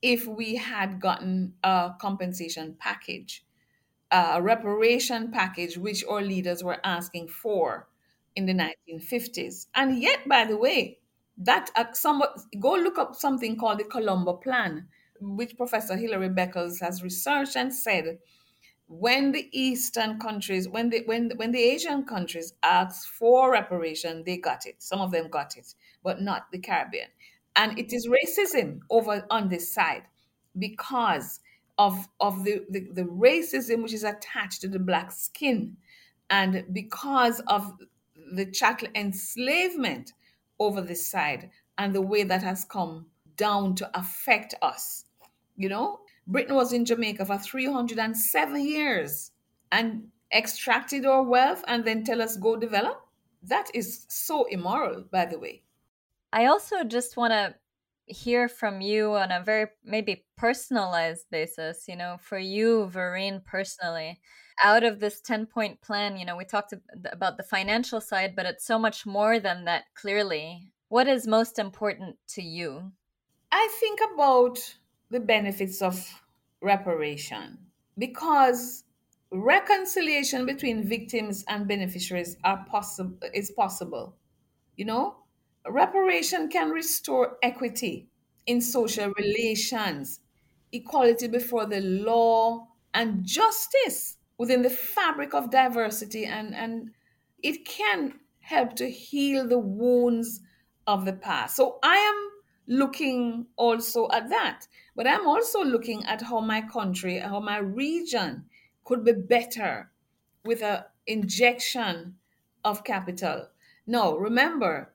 if 0.01 0.25
we 0.25 0.55
had 0.55 1.01
gotten 1.01 1.55
a 1.65 1.91
compensation 2.01 2.77
package, 2.79 3.45
a 4.13 4.41
reparation 4.41 5.33
package, 5.33 5.77
which 5.77 6.05
our 6.05 6.23
leaders 6.23 6.63
were 6.63 6.79
asking 6.85 7.29
for 7.29 7.89
in 8.37 8.47
the 8.47 8.55
1950s. 8.55 9.67
And 9.75 10.01
yet, 10.01 10.29
by 10.29 10.45
the 10.45 10.57
way, 10.57 11.01
that 11.39 11.71
uh, 11.77 11.85
go 12.59 12.75
look 12.75 12.99
up 12.99 13.15
something 13.15 13.57
called 13.57 13.79
the 13.79 13.85
Colombo 13.85 14.35
Plan, 14.35 14.89
which 15.21 15.57
Professor 15.57 15.97
Hilary 15.97 16.29
Beckles 16.29 16.81
has 16.81 17.03
researched 17.03 17.57
and 17.57 17.73
said 17.73 18.19
when 18.89 19.33
the 19.33 19.49
Eastern 19.53 20.19
countries, 20.19 20.69
when 20.69 20.91
the 20.91 21.03
when 21.05 21.31
when 21.37 21.53
the 21.53 21.63
Asian 21.63 22.05
countries 22.05 22.55
asked 22.63 23.09
for 23.09 23.53
reparation, 23.53 24.25
they 24.25 24.39
got 24.39 24.67
it. 24.67 24.83
Some 24.83 25.01
of 25.01 25.13
them 25.13 25.29
got 25.29 25.57
it, 25.57 25.75
but 26.03 26.23
not 26.23 26.51
the 26.51 26.59
Caribbean. 26.59 27.09
And 27.55 27.79
it 27.79 27.93
is 27.93 28.09
racism 28.09 28.81
over 28.91 29.27
on 29.31 29.49
this 29.49 29.73
side 29.73 30.05
because 30.59 31.41
of 31.77 32.09
of 32.19 32.45
the, 32.45 32.65
the, 32.71 32.89
the 32.93 33.05
racism 33.05 33.83
which 33.83 33.93
is 33.93 34.05
attached 34.05 34.63
to 34.63 34.69
the 34.69 34.79
black 34.79 35.13
skin, 35.13 35.77
and 36.31 36.65
because 36.73 37.41
of 37.47 37.75
the 38.33 38.47
chattel 38.47 38.89
enslavement 38.95 40.13
over 40.59 40.81
this 40.81 41.07
side 41.07 41.51
and 41.79 41.95
the 41.95 42.03
way 42.03 42.25
that 42.25 42.43
has 42.43 42.65
come 42.65 43.07
down 43.37 43.75
to 43.77 43.91
affect 43.99 44.55
us. 44.63 45.05
You 45.57 45.69
know, 45.69 46.01
Britain 46.27 46.55
was 46.55 46.73
in 46.73 46.85
Jamaica 46.85 47.25
for 47.25 47.39
307 47.39 48.61
years 48.65 49.31
and 49.73 50.09
extracted 50.35 51.07
our 51.07 51.23
wealth 51.23 51.65
and 51.67 51.85
then 51.85 52.05
tell 52.05 52.21
us 52.21 52.37
go 52.37 52.57
develop. 52.57 53.01
That 53.43 53.71
is 53.75 54.05
so 54.09 54.45
immoral, 54.45 55.05
by 55.11 55.25
the 55.27 55.39
way. 55.39 55.63
I 56.33 56.47
also 56.47 56.85
just 56.85 57.17
want 57.17 57.33
to 57.33 57.55
hear 58.11 58.49
from 58.49 58.81
you 58.81 59.15
on 59.15 59.31
a 59.31 59.43
very 59.43 59.67
maybe 59.85 60.25
personalized 60.37 61.27
basis, 61.31 61.87
you 61.89 61.97
know, 61.97 62.17
for 62.21 62.39
you, 62.39 62.87
Verene, 62.87 63.43
personally. 63.45 64.21
Out 64.63 64.83
of 64.83 64.99
this 65.01 65.21
10 65.21 65.47
point 65.47 65.81
plan, 65.81 66.17
you 66.17 66.25
know, 66.25 66.37
we 66.37 66.45
talked 66.45 66.75
about 67.13 67.37
the 67.37 67.43
financial 67.43 68.01
side, 68.01 68.35
but 68.35 68.47
it's 68.47 68.67
so 68.67 68.79
much 68.79 69.07
more 69.07 69.39
than 69.39 69.65
that, 69.65 69.85
clearly. 69.95 70.73
What 70.89 71.07
is 71.07 71.27
most 71.27 71.59
important 71.59 72.17
to 72.31 72.43
you? 72.43 72.93
I 73.53 73.69
think 73.81 74.01
about 74.15 74.59
the 75.11 75.21
benefits 75.21 75.81
of 75.83 76.23
reparation 76.61 77.59
because 77.97 78.85
reconciliation 79.31 80.47
between 80.47 80.89
victims 80.89 81.45
and 81.49 81.69
beneficiaries 81.69 82.37
are 82.45 82.65
possible 82.69 83.19
is 83.35 83.51
possible. 83.51 84.17
You 84.77 84.87
know, 84.87 85.17
reparation 85.71 86.49
can 86.49 86.71
restore 86.71 87.37
equity 87.43 88.09
in 88.47 88.61
social 88.61 89.13
relations, 89.17 90.21
equality 90.73 91.29
before 91.29 91.67
the 91.67 91.81
law, 91.81 92.69
and 92.95 93.25
justice 93.25 94.17
within 94.39 94.63
the 94.63 94.71
fabric 94.71 95.35
of 95.35 95.51
diversity 95.51 96.25
and, 96.25 96.55
and 96.55 96.91
it 97.43 97.65
can 97.65 98.15
help 98.41 98.75
to 98.77 98.91
heal 98.91 99.47
the 99.47 99.59
wounds 99.59 100.41
of 100.87 101.05
the 101.05 101.13
past. 101.13 101.57
So 101.57 101.79
I 101.83 101.97
am 101.97 102.79
looking 102.79 103.47
also 103.57 104.09
at 104.13 104.29
that, 104.31 104.67
but 104.97 105.07
I'm 105.07 105.27
also 105.27 105.63
looking 105.63 106.05
at 106.07 106.23
how 106.23 106.41
my 106.41 106.63
country, 106.63 107.19
how 107.19 107.41
my 107.41 107.59
region 107.59 108.47
could 108.85 109.05
be 109.05 109.13
better 109.13 109.91
with 110.45 110.63
a 110.63 110.87
injection 111.07 112.17
of 112.65 112.85
capital. 112.85 113.49
No, 113.87 114.17
remember, 114.17 114.95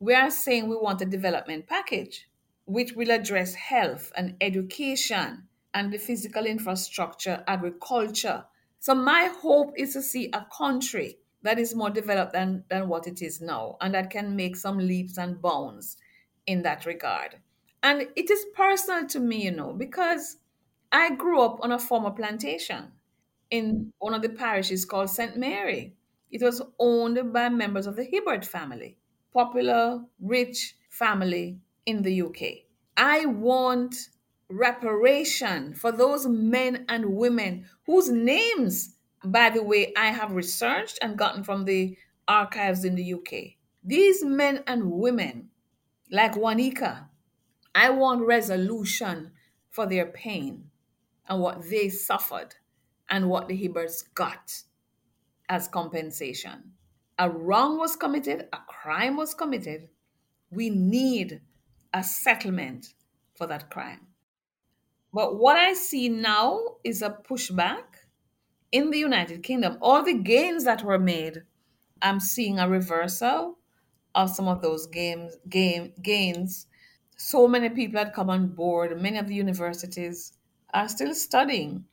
we 0.00 0.14
are 0.14 0.30
saying 0.30 0.68
we 0.68 0.76
want 0.76 1.00
a 1.00 1.06
development 1.06 1.66
package 1.66 2.28
which 2.64 2.92
will 2.92 3.10
address 3.10 3.54
health 3.54 4.12
and 4.16 4.36
education 4.40 5.48
and 5.74 5.92
the 5.92 5.98
physical 5.98 6.44
infrastructure, 6.44 7.42
agriculture. 7.46 8.44
So 8.78 8.94
my 8.94 9.30
hope 9.40 9.72
is 9.76 9.94
to 9.94 10.02
see 10.02 10.30
a 10.32 10.46
country 10.56 11.18
that 11.42 11.58
is 11.58 11.74
more 11.74 11.90
developed 11.90 12.32
than, 12.32 12.64
than 12.68 12.88
what 12.88 13.06
it 13.06 13.22
is 13.22 13.40
now 13.40 13.76
and 13.80 13.94
that 13.94 14.10
can 14.10 14.36
make 14.36 14.56
some 14.56 14.78
leaps 14.78 15.18
and 15.18 15.40
bounds 15.40 15.96
in 16.46 16.62
that 16.62 16.84
regard. 16.84 17.36
And 17.82 18.08
it 18.16 18.30
is 18.30 18.46
personal 18.54 19.06
to 19.08 19.20
me, 19.20 19.44
you 19.44 19.52
know, 19.52 19.72
because 19.72 20.36
I 20.90 21.14
grew 21.14 21.40
up 21.40 21.58
on 21.62 21.72
a 21.72 21.78
former 21.78 22.10
plantation 22.10 22.92
in 23.50 23.92
one 23.98 24.14
of 24.14 24.22
the 24.22 24.28
parishes 24.28 24.84
called 24.84 25.10
St. 25.10 25.36
Mary. 25.36 25.94
It 26.30 26.42
was 26.42 26.62
owned 26.78 27.32
by 27.32 27.48
members 27.48 27.86
of 27.86 27.96
the 27.96 28.04
Hibbert 28.04 28.44
family, 28.44 28.98
popular, 29.32 30.04
rich 30.20 30.76
family 30.90 31.58
in 31.86 32.02
the 32.02 32.22
UK. 32.22 32.64
I 32.96 33.26
want 33.26 33.94
reparation 34.50 35.74
for 35.74 35.92
those 35.92 36.26
men 36.26 36.84
and 36.88 37.14
women 37.14 37.66
whose 37.86 38.10
names, 38.10 38.96
by 39.24 39.50
the 39.50 39.62
way, 39.62 39.92
I 39.96 40.06
have 40.06 40.32
researched 40.32 40.98
and 41.02 41.18
gotten 41.18 41.44
from 41.44 41.64
the 41.64 41.96
archives 42.26 42.84
in 42.84 42.94
the 42.94 43.14
UK. 43.14 43.56
These 43.84 44.24
men 44.24 44.62
and 44.66 44.90
women, 44.90 45.50
like 46.10 46.34
Wanika, 46.34 47.06
I 47.74 47.90
want 47.90 48.26
resolution 48.26 49.32
for 49.70 49.86
their 49.86 50.06
pain 50.06 50.70
and 51.28 51.40
what 51.40 51.68
they 51.68 51.88
suffered 51.88 52.56
and 53.08 53.28
what 53.28 53.48
the 53.48 53.56
Hibberts 53.56 54.02
got 54.14 54.62
as 55.48 55.68
compensation. 55.68 56.72
A 57.18 57.28
wrong 57.28 57.78
was 57.78 57.96
committed, 57.96 58.48
a 58.52 58.58
crime 58.68 59.16
was 59.16 59.34
committed. 59.34 59.88
We 60.50 60.70
need 60.70 61.40
a 61.92 62.02
settlement 62.04 62.94
for 63.34 63.46
that 63.46 63.70
crime. 63.70 64.06
But 65.12 65.38
what 65.38 65.56
I 65.56 65.72
see 65.72 66.08
now 66.08 66.76
is 66.84 67.02
a 67.02 67.10
pushback 67.10 68.06
in 68.70 68.90
the 68.90 68.98
United 68.98 69.42
Kingdom. 69.42 69.78
All 69.80 70.02
the 70.04 70.14
gains 70.14 70.64
that 70.64 70.84
were 70.84 70.98
made, 70.98 71.42
I'm 72.02 72.20
seeing 72.20 72.58
a 72.58 72.68
reversal 72.68 73.58
of 74.14 74.30
some 74.30 74.48
of 74.48 74.62
those 74.62 74.86
games, 74.86 75.36
game, 75.48 75.92
gains. 76.02 76.66
So 77.16 77.48
many 77.48 77.70
people 77.70 77.98
had 77.98 78.12
come 78.12 78.30
on 78.30 78.48
board. 78.48 79.00
Many 79.00 79.18
of 79.18 79.26
the 79.26 79.34
universities 79.34 80.34
are 80.72 80.88
still 80.88 81.14
studying. 81.14 81.84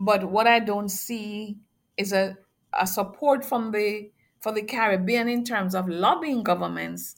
But 0.00 0.24
what 0.24 0.46
I 0.46 0.60
don't 0.60 0.88
see 0.88 1.58
is 1.96 2.12
a, 2.12 2.36
a 2.72 2.86
support 2.86 3.44
from 3.44 3.70
the 3.70 4.10
for 4.44 4.52
the 4.52 4.62
Caribbean 4.62 5.26
in 5.26 5.42
terms 5.42 5.74
of 5.74 5.88
lobbying 5.88 6.42
governments 6.42 7.16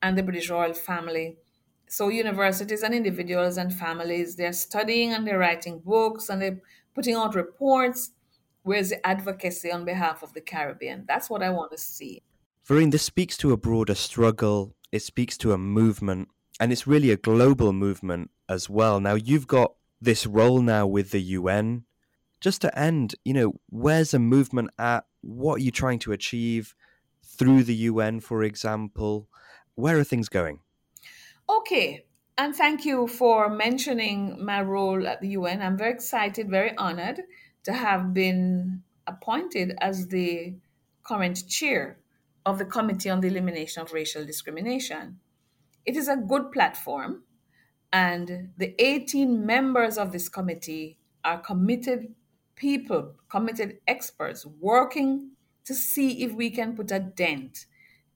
and 0.00 0.16
the 0.16 0.22
British 0.22 0.48
royal 0.48 0.72
family 0.72 1.36
so 1.86 2.08
universities 2.08 2.82
and 2.82 2.94
individuals 2.94 3.58
and 3.58 3.74
families, 3.74 4.36
they're 4.36 4.54
studying 4.54 5.12
and 5.12 5.26
they're 5.26 5.38
writing 5.38 5.80
books 5.80 6.30
and 6.30 6.40
they're 6.40 6.62
putting 6.94 7.14
out 7.14 7.34
reports. 7.34 8.12
Where's 8.62 8.88
the 8.88 9.06
advocacy 9.06 9.70
on 9.70 9.84
behalf 9.84 10.22
of 10.22 10.32
the 10.32 10.40
Caribbean? 10.40 11.04
That's 11.06 11.28
what 11.28 11.42
I 11.42 11.50
want 11.50 11.72
to 11.72 11.76
see. 11.76 12.22
Verene, 12.64 12.88
this 12.88 13.02
speaks 13.02 13.36
to 13.36 13.52
a 13.52 13.58
broader 13.58 13.94
struggle. 13.94 14.74
It 14.90 15.02
speaks 15.02 15.36
to 15.38 15.52
a 15.52 15.58
movement, 15.58 16.28
and 16.58 16.72
it's 16.72 16.86
really 16.86 17.10
a 17.10 17.18
global 17.18 17.74
movement 17.74 18.30
as 18.48 18.70
well. 18.70 18.98
Now, 18.98 19.16
you've 19.16 19.46
got 19.46 19.74
this 20.00 20.26
role 20.26 20.62
now 20.62 20.86
with 20.86 21.10
the 21.10 21.20
UN. 21.20 21.84
Just 22.40 22.62
to 22.62 22.78
end, 22.78 23.14
you 23.26 23.34
know, 23.34 23.60
where's 23.68 24.14
a 24.14 24.18
movement 24.18 24.70
at? 24.78 25.04
What 25.22 25.56
are 25.56 25.64
you 25.64 25.70
trying 25.70 26.00
to 26.00 26.12
achieve 26.12 26.74
through 27.24 27.64
the 27.64 27.74
UN, 27.74 28.20
for 28.20 28.42
example? 28.42 29.28
Where 29.74 29.98
are 29.98 30.04
things 30.04 30.28
going? 30.28 30.60
Okay, 31.48 32.06
and 32.36 32.54
thank 32.54 32.84
you 32.84 33.06
for 33.06 33.48
mentioning 33.48 34.44
my 34.44 34.62
role 34.62 35.06
at 35.06 35.20
the 35.20 35.28
UN. 35.28 35.62
I'm 35.62 35.78
very 35.78 35.92
excited, 35.92 36.50
very 36.50 36.76
honored 36.76 37.22
to 37.64 37.72
have 37.72 38.12
been 38.12 38.82
appointed 39.06 39.74
as 39.80 40.08
the 40.08 40.54
current 41.04 41.48
chair 41.48 41.98
of 42.44 42.58
the 42.58 42.64
Committee 42.64 43.10
on 43.10 43.20
the 43.20 43.28
Elimination 43.28 43.82
of 43.82 43.92
Racial 43.92 44.24
Discrimination. 44.24 45.20
It 45.84 45.96
is 45.96 46.08
a 46.08 46.16
good 46.16 46.52
platform, 46.52 47.24
and 47.92 48.50
the 48.56 48.74
18 48.78 49.44
members 49.44 49.98
of 49.98 50.12
this 50.12 50.28
committee 50.28 50.98
are 51.24 51.38
committed 51.38 52.14
people, 52.62 53.12
committed 53.28 53.78
experts 53.88 54.46
working 54.60 55.32
to 55.64 55.74
see 55.74 56.22
if 56.22 56.32
we 56.32 56.48
can 56.48 56.76
put 56.76 56.92
a 56.92 57.00
dent 57.00 57.66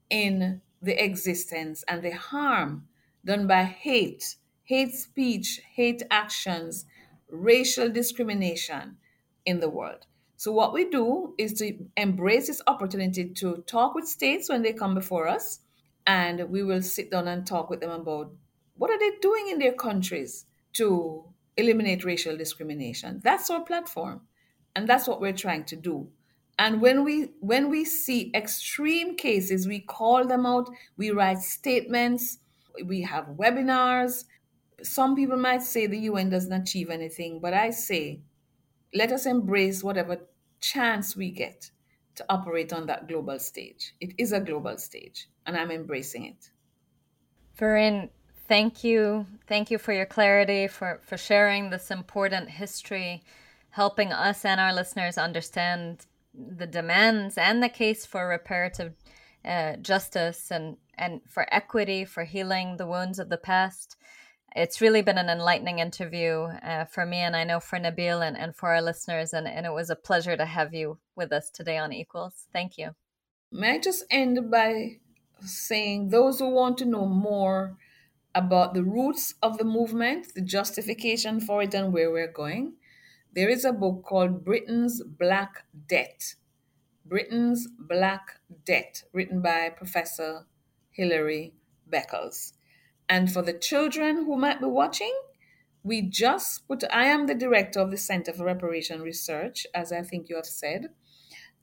in 0.09 0.62
the 0.81 1.05
existence 1.05 1.83
and 1.88 2.00
the 2.00 2.12
harm 2.12 2.87
done 3.25 3.49
by 3.49 3.65
hate, 3.65 4.37
hate 4.62 4.95
speech, 4.95 5.61
hate 5.75 6.00
actions, 6.12 6.87
racial 7.29 7.91
discrimination 7.91 8.97
in 9.45 9.59
the 9.59 9.69
world. 9.69 10.07
So, 10.37 10.53
what 10.53 10.73
we 10.73 10.88
do 10.88 11.35
is 11.38 11.55
to 11.55 11.76
embrace 11.97 12.47
this 12.47 12.62
opportunity 12.69 13.25
to 13.25 13.65
talk 13.67 13.97
with 13.97 14.07
states 14.07 14.49
when 14.49 14.62
they 14.62 14.73
come 14.73 14.95
before 14.95 15.26
us, 15.26 15.59
and 16.07 16.49
we 16.50 16.62
will 16.62 16.83
sit 16.83 17.11
down 17.11 17.26
and 17.26 17.45
talk 17.45 17.69
with 17.69 17.81
them 17.81 17.91
about 17.91 18.33
what 18.76 18.93
are 18.93 18.99
they 18.99 19.11
doing 19.21 19.49
in 19.49 19.59
their 19.59 19.73
countries 19.73 20.47
to 20.75 21.25
eliminate 21.57 22.05
racial 22.05 22.37
discrimination. 22.37 23.21
That's 23.25 23.50
our 23.50 23.65
platform, 23.65 24.21
and 24.76 24.87
that's 24.88 25.09
what 25.09 25.21
we're 25.21 25.33
trying 25.33 25.64
to 25.64 25.76
do. 25.76 26.09
And 26.59 26.80
when 26.80 27.02
we 27.04 27.30
when 27.40 27.68
we 27.68 27.85
see 27.85 28.30
extreme 28.35 29.16
cases, 29.16 29.66
we 29.66 29.80
call 29.80 30.25
them 30.26 30.47
out. 30.47 30.71
We 30.97 31.11
write 31.11 31.40
statements 31.40 32.38
we 32.85 33.02
have 33.02 33.26
webinars. 33.26 34.25
Some 34.83 35.16
people 35.16 35.38
might 35.38 35.62
say 35.62 35.87
the 35.87 35.99
UN 36.00 36.30
doesn't 36.30 36.52
achieve 36.52 36.90
anything, 36.90 37.40
but 37.40 37.54
I 37.54 37.71
say 37.71 38.21
let 38.95 39.12
us 39.12 39.26
embrace 39.26 39.83
whatever 39.83 40.18
chance 40.61 41.16
we 41.16 41.30
get 41.30 41.71
to 42.14 42.25
operate 42.28 42.73
on 42.73 42.87
that 42.87 43.09
global 43.09 43.38
stage. 43.38 43.95
It 44.00 44.14
is 44.18 44.33
a 44.33 44.40
global 44.40 44.78
stage, 44.78 45.28
and 45.47 45.56
I'm 45.56 45.71
embracing 45.71 46.25
it. 46.26 46.50
Verene, 47.56 48.11
thank 48.49 48.85
you. 48.85 49.26
Thank 49.47 49.71
you 49.71 49.78
for 49.78 49.92
your 49.92 50.06
clarity, 50.06 50.66
for, 50.68 51.00
for 51.04 51.18
sharing 51.18 51.71
this 51.71 51.90
important 51.90 52.49
history, 52.49 53.23
helping 53.76 54.11
us 54.11 54.45
and 54.45 54.59
our 54.59 54.73
listeners 54.73 55.18
understand 55.18 56.06
the 56.35 56.66
demands 56.66 57.37
and 57.37 57.62
the 57.62 57.68
case 57.68 58.06
for 58.06 58.26
reparative 58.26 58.95
uh, 59.45 59.76
justice 59.76 60.50
and 60.50 60.78
and 60.99 61.21
for 61.28 61.47
equity, 61.52 62.04
for 62.06 62.25
healing 62.25 62.78
the 62.78 62.87
wounds 62.87 63.18
of 63.18 63.28
the 63.28 63.37
past. 63.37 63.97
It's 64.62 64.80
really 64.80 65.02
been 65.02 65.18
an 65.18 65.28
enlightening 65.28 65.78
interview 65.78 66.33
uh, 66.71 66.87
for 66.87 67.04
me, 67.04 67.18
and 67.18 67.37
I 67.37 67.45
know 67.45 67.61
for 67.61 67.78
Nabil 67.78 68.26
and, 68.26 68.37
and 68.38 68.56
for 68.56 68.71
our 68.71 68.80
listeners. 68.80 69.35
And, 69.35 69.47
and 69.47 69.66
it 69.66 69.75
was 69.75 69.90
a 69.90 69.97
pleasure 70.09 70.37
to 70.38 70.47
have 70.47 70.73
you 70.73 70.97
with 71.14 71.30
us 71.30 71.50
today 71.50 71.76
on 71.76 71.92
Equals. 71.92 72.47
Thank 72.54 72.78
you. 72.78 72.92
May 73.52 73.75
I 73.75 73.78
just 73.78 74.04
end 74.11 74.50
by 74.50 75.00
saying 75.42 76.09
those 76.09 76.38
who 76.38 76.49
want 76.49 76.78
to 76.78 76.87
know 76.87 77.04
more 77.04 77.76
about 78.35 78.73
the 78.73 78.83
roots 78.83 79.35
of 79.42 79.59
the 79.59 79.64
movement, 79.64 80.33
the 80.35 80.40
justification 80.40 81.40
for 81.40 81.62
it, 81.62 81.75
and 81.75 81.92
where 81.92 82.11
we're 82.11 82.33
going, 82.33 82.73
there 83.37 83.49
is 83.49 83.64
a 83.64 83.73
book 83.73 84.02
called 84.02 84.45
Britain's 84.45 85.00
Black 85.05 85.64
Debt. 85.88 86.35
Britain's 87.05 87.69
Black 87.78 88.40
Debt, 88.64 89.05
written 89.12 89.40
by 89.40 89.69
Professor 89.69 90.47
Hilary 90.90 91.55
Beckles. 91.88 92.55
And 93.09 93.31
for 93.31 93.43
the 93.43 93.52
children 93.52 94.25
who 94.25 94.37
might 94.37 94.59
be 94.59 94.66
watching, 94.66 95.14
we 95.85 96.02
just 96.02 96.66
put, 96.66 96.83
I 96.90 97.05
am 97.05 97.26
the 97.26 97.35
director 97.35 97.78
of 97.78 97.93
the 97.93 97.97
Center 97.97 98.33
for 98.33 98.45
Reparation 98.45 99.02
Research, 99.02 99.66
as 99.73 99.93
I 99.93 100.02
think 100.02 100.28
you 100.28 100.35
have 100.35 100.47
said. 100.47 100.88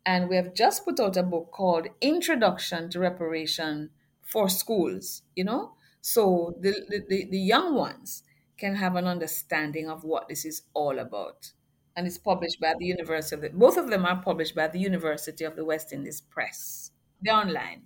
And 0.05 0.29
we 0.29 0.37
have 0.37 0.53
just 0.53 0.85
put 0.85 0.99
out 1.01 1.17
a 1.17 1.23
book 1.23 1.51
called 1.51 1.87
Introduction 1.99 2.89
to 2.91 2.99
Reparation 2.99 3.89
for 4.21 4.47
Schools, 4.47 5.23
you 5.35 5.43
know? 5.43 5.73
so 6.03 6.53
the, 6.59 6.73
the, 7.07 7.25
the 7.31 7.39
young 7.39 7.75
ones 7.75 8.23
can 8.57 8.75
have 8.75 8.97
an 8.97 9.07
understanding 9.07 9.89
of 9.89 10.03
what 10.03 10.27
this 10.27 10.43
is 10.43 10.63
all 10.73 10.99
about. 10.99 11.53
And 11.95 12.07
it's 12.07 12.17
published 12.17 12.59
by 12.59 12.73
the 12.79 12.85
University 12.85 13.35
of 13.35 13.41
the, 13.41 13.49
both 13.49 13.77
of 13.77 13.89
them 13.89 14.05
are 14.05 14.21
published 14.21 14.55
by 14.55 14.67
the 14.67 14.79
University 14.79 15.43
of 15.43 15.55
the 15.55 15.63
West 15.63 15.93
Indies 15.93 16.21
Press. 16.21 16.91
They're 17.21 17.35
online. 17.35 17.83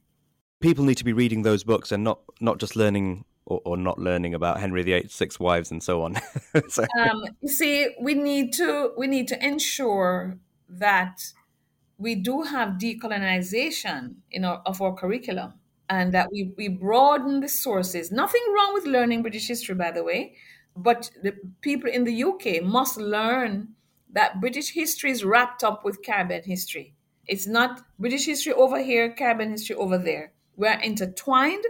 People 0.59 0.85
need 0.85 0.97
to 0.97 1.05
be 1.05 1.13
reading 1.13 1.43
those 1.43 1.63
books 1.63 1.91
and 1.91 2.03
not 2.03 2.19
not 2.41 2.57
just 2.57 2.75
learning 2.75 3.25
or, 3.45 3.61
or 3.63 3.77
not 3.77 3.99
learning 3.99 4.33
about 4.33 4.59
Henry 4.59 4.83
VIII's 4.83 5.13
six 5.13 5.39
wives 5.39 5.71
and 5.71 5.83
so 5.83 6.01
on. 6.01 6.15
so. 6.69 6.85
um, 6.99 7.23
you 7.41 7.49
see, 7.49 7.89
we 8.01 8.13
need 8.13 8.53
to 8.53 8.91
we 8.97 9.07
need 9.07 9.27
to 9.27 9.45
ensure 9.45 10.37
that 10.69 11.21
we 11.97 12.15
do 12.15 12.43
have 12.43 12.77
decolonization 12.77 14.15
in 14.31 14.45
our, 14.45 14.61
of 14.65 14.81
our 14.81 14.93
curriculum 14.93 15.53
and 15.89 16.13
that 16.13 16.29
we, 16.31 16.53
we 16.57 16.67
broaden 16.67 17.39
the 17.39 17.47
sources. 17.47 18.11
Nothing 18.11 18.41
wrong 18.53 18.73
with 18.73 18.85
learning 18.85 19.21
British 19.21 19.47
history, 19.47 19.75
by 19.75 19.91
the 19.91 20.03
way, 20.03 20.35
but 20.75 21.09
the 21.23 21.33
people 21.61 21.89
in 21.89 22.03
the 22.03 22.23
UK 22.23 22.61
must 22.61 22.97
learn 22.97 23.69
that 24.11 24.39
British 24.41 24.73
history 24.73 25.11
is 25.11 25.23
wrapped 25.23 25.63
up 25.63 25.83
with 25.83 26.03
Caribbean 26.03 26.43
history. 26.43 26.93
It's 27.27 27.47
not 27.47 27.81
British 27.99 28.25
history 28.25 28.53
over 28.53 28.81
here, 28.81 29.11
Caribbean 29.11 29.51
history 29.51 29.75
over 29.75 29.97
there. 29.97 30.31
We're 30.55 30.79
intertwined, 30.79 31.63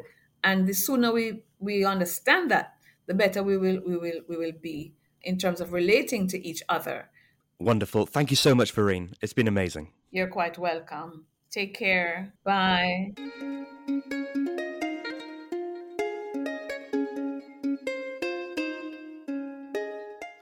and 0.44 0.68
the 0.68 0.74
sooner 0.74 1.12
we, 1.12 1.44
we 1.60 1.84
understand 1.84 2.52
that, 2.52 2.74
the 3.08 3.14
better 3.14 3.42
we 3.42 3.58
will 3.58 3.82
we 3.86 3.98
will 3.98 4.22
we 4.28 4.38
will 4.38 4.52
be 4.62 4.94
in 5.24 5.38
terms 5.38 5.62
of 5.62 5.74
relating 5.74 6.28
to 6.28 6.48
each 6.48 6.62
other. 6.70 7.10
Wonderful. 7.60 8.06
Thank 8.06 8.30
you 8.30 8.38
so 8.38 8.54
much, 8.54 8.72
Verene. 8.72 9.14
It's 9.22 9.34
been 9.34 9.48
amazing. 9.48 9.92
You're 10.12 10.28
quite 10.28 10.58
welcome. 10.58 11.26
Take 11.50 11.76
care. 11.76 12.34
Bye. 12.44 13.14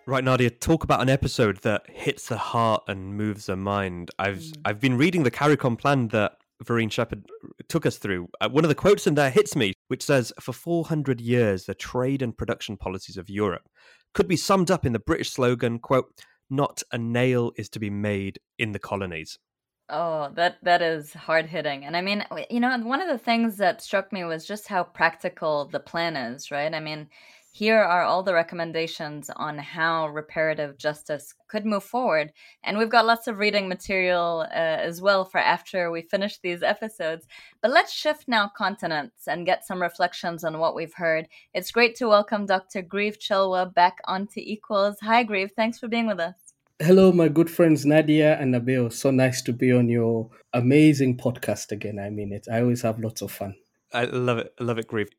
Right, 0.07 0.23
Nadia, 0.23 0.51
talk 0.51 0.83
about 0.83 1.01
an 1.01 1.09
episode 1.09 1.57
that 1.63 1.89
hits 1.89 2.27
the 2.27 2.37
heart 2.37 2.83
and 2.87 3.17
moves 3.17 3.47
the 3.47 3.55
mind. 3.55 4.11
I've 4.19 4.37
mm. 4.37 4.53
I've 4.63 4.79
been 4.79 4.97
reading 4.97 5.23
the 5.23 5.31
CARICOM 5.31 5.79
plan 5.79 6.09
that 6.09 6.33
Verene 6.63 6.89
Shepherd 6.89 7.25
took 7.69 7.87
us 7.87 7.97
through. 7.97 8.29
Uh, 8.39 8.49
one 8.49 8.63
of 8.63 8.69
the 8.69 8.75
quotes 8.75 9.07
in 9.07 9.15
there 9.15 9.31
hits 9.31 9.55
me, 9.55 9.73
which 9.87 10.03
says, 10.03 10.31
"For 10.39 10.53
400 10.53 11.19
years, 11.19 11.65
the 11.65 11.73
trade 11.73 12.21
and 12.21 12.37
production 12.37 12.77
policies 12.77 13.17
of 13.17 13.31
Europe 13.31 13.67
could 14.13 14.27
be 14.27 14.37
summed 14.37 14.69
up 14.69 14.85
in 14.85 14.93
the 14.93 14.99
British 14.99 15.31
slogan, 15.31 15.79
quote, 15.79 16.05
not 16.51 16.83
a 16.91 16.99
nail 16.99 17.51
is 17.57 17.67
to 17.69 17.79
be 17.79 17.89
made 17.89 18.37
in 18.59 18.73
the 18.73 18.79
colonies." 18.79 19.39
Oh, 19.89 20.29
that 20.35 20.57
that 20.61 20.83
is 20.83 21.13
hard 21.13 21.47
hitting. 21.47 21.83
And 21.83 21.97
I 21.97 22.01
mean, 22.01 22.23
you 22.51 22.59
know, 22.59 22.77
one 22.77 23.01
of 23.01 23.07
the 23.07 23.17
things 23.17 23.57
that 23.57 23.81
struck 23.81 24.13
me 24.13 24.23
was 24.23 24.45
just 24.45 24.67
how 24.67 24.83
practical 24.83 25.65
the 25.65 25.79
plan 25.79 26.15
is, 26.15 26.51
right? 26.51 26.73
I 26.75 26.79
mean, 26.79 27.09
here 27.55 27.79
are 27.79 28.03
all 28.03 28.21
the 28.21 28.33
recommendations 28.33 29.29
on 29.29 29.57
how 29.57 30.09
reparative 30.09 30.77
justice 30.77 31.33
could 31.47 31.65
move 31.65 31.85
forward. 31.85 32.33
And 32.65 32.77
we've 32.77 32.89
got 32.89 33.05
lots 33.05 33.27
of 33.29 33.37
reading 33.37 33.69
material 33.69 34.41
uh, 34.41 34.53
as 34.53 35.01
well 35.01 35.23
for 35.23 35.37
after 35.37 35.89
we 35.89 36.01
finish 36.01 36.37
these 36.37 36.63
episodes. 36.63 37.25
But 37.61 37.71
let's 37.71 37.93
shift 37.93 38.27
now 38.27 38.51
continents 38.57 39.29
and 39.29 39.45
get 39.45 39.65
some 39.65 39.81
reflections 39.81 40.43
on 40.43 40.59
what 40.59 40.75
we've 40.75 40.95
heard. 40.95 41.29
It's 41.53 41.71
great 41.71 41.95
to 41.95 42.09
welcome 42.09 42.45
Dr. 42.45 42.81
Grieve 42.81 43.19
Chelwa 43.19 43.73
back 43.73 43.99
onto 44.05 44.41
Equals. 44.41 44.97
Hi, 45.01 45.23
Grieve. 45.23 45.53
Thanks 45.55 45.79
for 45.79 45.87
being 45.87 46.07
with 46.07 46.19
us. 46.19 46.35
Hello, 46.79 47.13
my 47.13 47.29
good 47.29 47.49
friends 47.49 47.85
Nadia 47.85 48.37
and 48.37 48.53
Nabil. 48.53 48.91
So 48.91 49.11
nice 49.11 49.41
to 49.43 49.53
be 49.53 49.71
on 49.71 49.87
your 49.87 50.29
amazing 50.51 51.15
podcast 51.15 51.71
again. 51.71 51.99
I 51.99 52.09
mean 52.09 52.33
it. 52.33 52.47
I 52.51 52.59
always 52.59 52.81
have 52.81 52.99
lots 52.99 53.21
of 53.21 53.31
fun. 53.31 53.55
I 53.95 54.03
love 54.05 54.37
it. 54.39 54.53
I 54.59 54.63
love 54.63 54.77
it, 54.77 54.87
Grieve. 54.87 55.09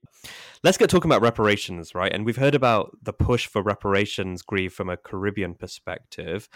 Let's 0.62 0.78
get 0.78 0.90
talking 0.90 1.10
about 1.10 1.22
reparations, 1.22 1.94
right? 1.94 2.12
And 2.12 2.24
we've 2.24 2.36
heard 2.36 2.54
about 2.54 2.96
the 3.02 3.12
push 3.12 3.46
for 3.46 3.62
reparations, 3.62 4.42
Grieve, 4.42 4.72
from 4.72 4.88
a 4.88 4.96
Caribbean 4.96 5.54
perspective. 5.54 6.48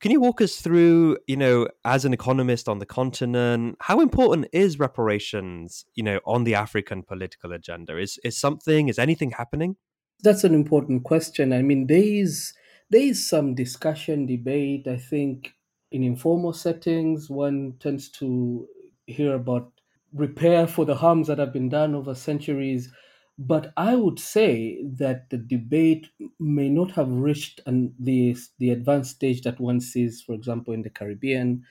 Can 0.00 0.10
you 0.10 0.20
walk 0.20 0.42
us 0.42 0.60
through, 0.60 1.16
you 1.26 1.36
know, 1.36 1.68
as 1.84 2.04
an 2.04 2.12
economist 2.12 2.68
on 2.68 2.80
the 2.80 2.86
continent, 2.86 3.76
how 3.80 4.00
important 4.00 4.46
is 4.52 4.78
reparations, 4.78 5.86
you 5.94 6.02
know, 6.02 6.20
on 6.26 6.44
the 6.44 6.54
African 6.54 7.02
political 7.02 7.52
agenda? 7.52 7.96
Is 7.98 8.18
is 8.22 8.38
something, 8.38 8.88
is 8.88 8.98
anything 8.98 9.30
happening? 9.30 9.76
That's 10.22 10.44
an 10.44 10.54
important 10.54 11.04
question. 11.04 11.52
I 11.52 11.62
mean, 11.62 11.86
there 11.86 12.02
is 12.02 12.52
there 12.90 13.00
is 13.00 13.26
some 13.28 13.54
discussion, 13.54 14.26
debate. 14.26 14.86
I 14.86 14.98
think 14.98 15.54
in 15.90 16.02
informal 16.02 16.52
settings, 16.52 17.30
one 17.30 17.74
tends 17.80 18.10
to 18.10 18.68
hear 19.06 19.34
about 19.34 19.72
repair 20.12 20.66
for 20.66 20.84
the 20.84 20.96
harms 20.96 21.28
that 21.28 21.38
have 21.38 21.52
been 21.52 21.68
done 21.68 21.94
over 21.94 22.14
centuries. 22.14 22.90
But 23.38 23.72
I 23.76 23.96
would 23.96 24.18
say 24.18 24.82
that 24.96 25.28
the 25.30 25.36
debate 25.36 26.08
may 26.40 26.68
not 26.70 26.92
have 26.92 27.10
reached 27.10 27.60
an, 27.66 27.94
the, 27.98 28.36
the 28.58 28.70
advanced 28.70 29.16
stage 29.16 29.42
that 29.42 29.60
one 29.60 29.80
sees, 29.80 30.22
for 30.22 30.34
example, 30.34 30.72
in 30.72 30.82
the 30.82 30.90
Caribbean 30.90 31.64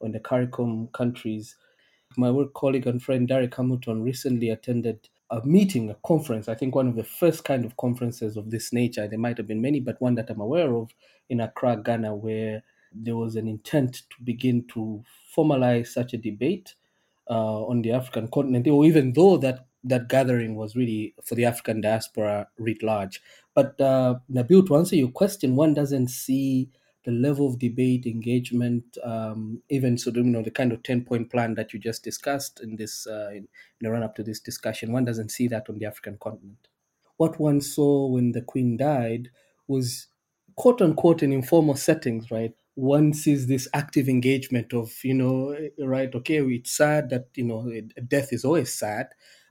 or 0.00 0.06
in 0.06 0.12
the 0.12 0.20
CARICOM 0.20 0.92
countries. 0.92 1.56
My 2.16 2.30
work 2.30 2.54
colleague 2.54 2.86
and 2.86 3.00
friend 3.00 3.28
Darrick 3.28 3.54
Hamilton 3.54 4.02
recently 4.02 4.50
attended 4.50 5.08
a 5.30 5.44
meeting, 5.46 5.88
a 5.88 5.96
conference, 6.06 6.46
I 6.46 6.54
think 6.54 6.74
one 6.74 6.88
of 6.88 6.96
the 6.96 7.04
first 7.04 7.44
kind 7.44 7.64
of 7.64 7.78
conferences 7.78 8.36
of 8.36 8.50
this 8.50 8.70
nature. 8.70 9.08
There 9.08 9.18
might 9.18 9.38
have 9.38 9.46
been 9.46 9.62
many, 9.62 9.80
but 9.80 10.00
one 10.00 10.14
that 10.16 10.28
I'm 10.28 10.40
aware 10.40 10.74
of 10.74 10.90
in 11.30 11.40
Accra, 11.40 11.82
Ghana, 11.82 12.14
where 12.14 12.62
there 12.92 13.16
was 13.16 13.36
an 13.36 13.48
intent 13.48 14.02
to 14.10 14.22
begin 14.22 14.66
to 14.74 15.02
formalize 15.34 15.86
such 15.86 16.12
a 16.12 16.18
debate 16.18 16.74
on 17.32 17.82
the 17.82 17.92
African 17.92 18.28
continent, 18.28 18.66
or 18.68 18.84
even 18.84 19.12
though 19.12 19.36
that 19.38 19.66
that 19.84 20.08
gathering 20.08 20.54
was 20.54 20.76
really 20.76 21.14
for 21.24 21.34
the 21.34 21.44
African 21.44 21.80
diaspora 21.80 22.46
writ 22.58 22.82
large. 22.82 23.20
But 23.54 23.80
uh, 23.80 24.16
Nabil, 24.30 24.66
to 24.68 24.76
answer 24.76 24.96
your 24.96 25.10
question, 25.10 25.56
one 25.56 25.74
doesn't 25.74 26.08
see 26.08 26.70
the 27.04 27.10
level 27.10 27.48
of 27.48 27.58
debate, 27.58 28.06
engagement, 28.06 28.84
um, 29.02 29.60
even 29.68 29.98
so, 29.98 30.12
you 30.14 30.22
know, 30.22 30.42
the 30.42 30.52
kind 30.52 30.72
of 30.72 30.82
ten 30.84 31.04
point 31.04 31.30
plan 31.32 31.54
that 31.54 31.72
you 31.72 31.80
just 31.80 32.04
discussed 32.04 32.60
in 32.60 32.76
this 32.76 33.06
uh, 33.08 33.30
in, 33.30 33.38
in 33.38 33.48
the 33.80 33.90
run 33.90 34.04
up 34.04 34.14
to 34.14 34.22
this 34.22 34.38
discussion, 34.40 34.92
one 34.92 35.04
doesn't 35.04 35.30
see 35.30 35.48
that 35.48 35.68
on 35.68 35.78
the 35.78 35.86
African 35.86 36.16
continent. 36.20 36.68
What 37.16 37.40
one 37.40 37.60
saw 37.60 38.06
when 38.06 38.32
the 38.32 38.42
Queen 38.42 38.76
died 38.76 39.30
was 39.66 40.06
quote 40.54 40.80
unquote 40.80 41.22
in 41.22 41.32
informal 41.32 41.74
settings, 41.74 42.30
right? 42.30 42.54
One 42.74 43.12
sees 43.12 43.46
this 43.46 43.68
active 43.74 44.08
engagement 44.08 44.72
of 44.72 44.92
you 45.04 45.14
know 45.14 45.56
right 45.78 46.14
okay 46.14 46.38
it's 46.40 46.72
sad 46.76 47.10
that 47.10 47.26
you 47.34 47.44
know 47.44 47.70
death 48.08 48.32
is 48.32 48.44
always 48.44 48.72
sad 48.72 49.08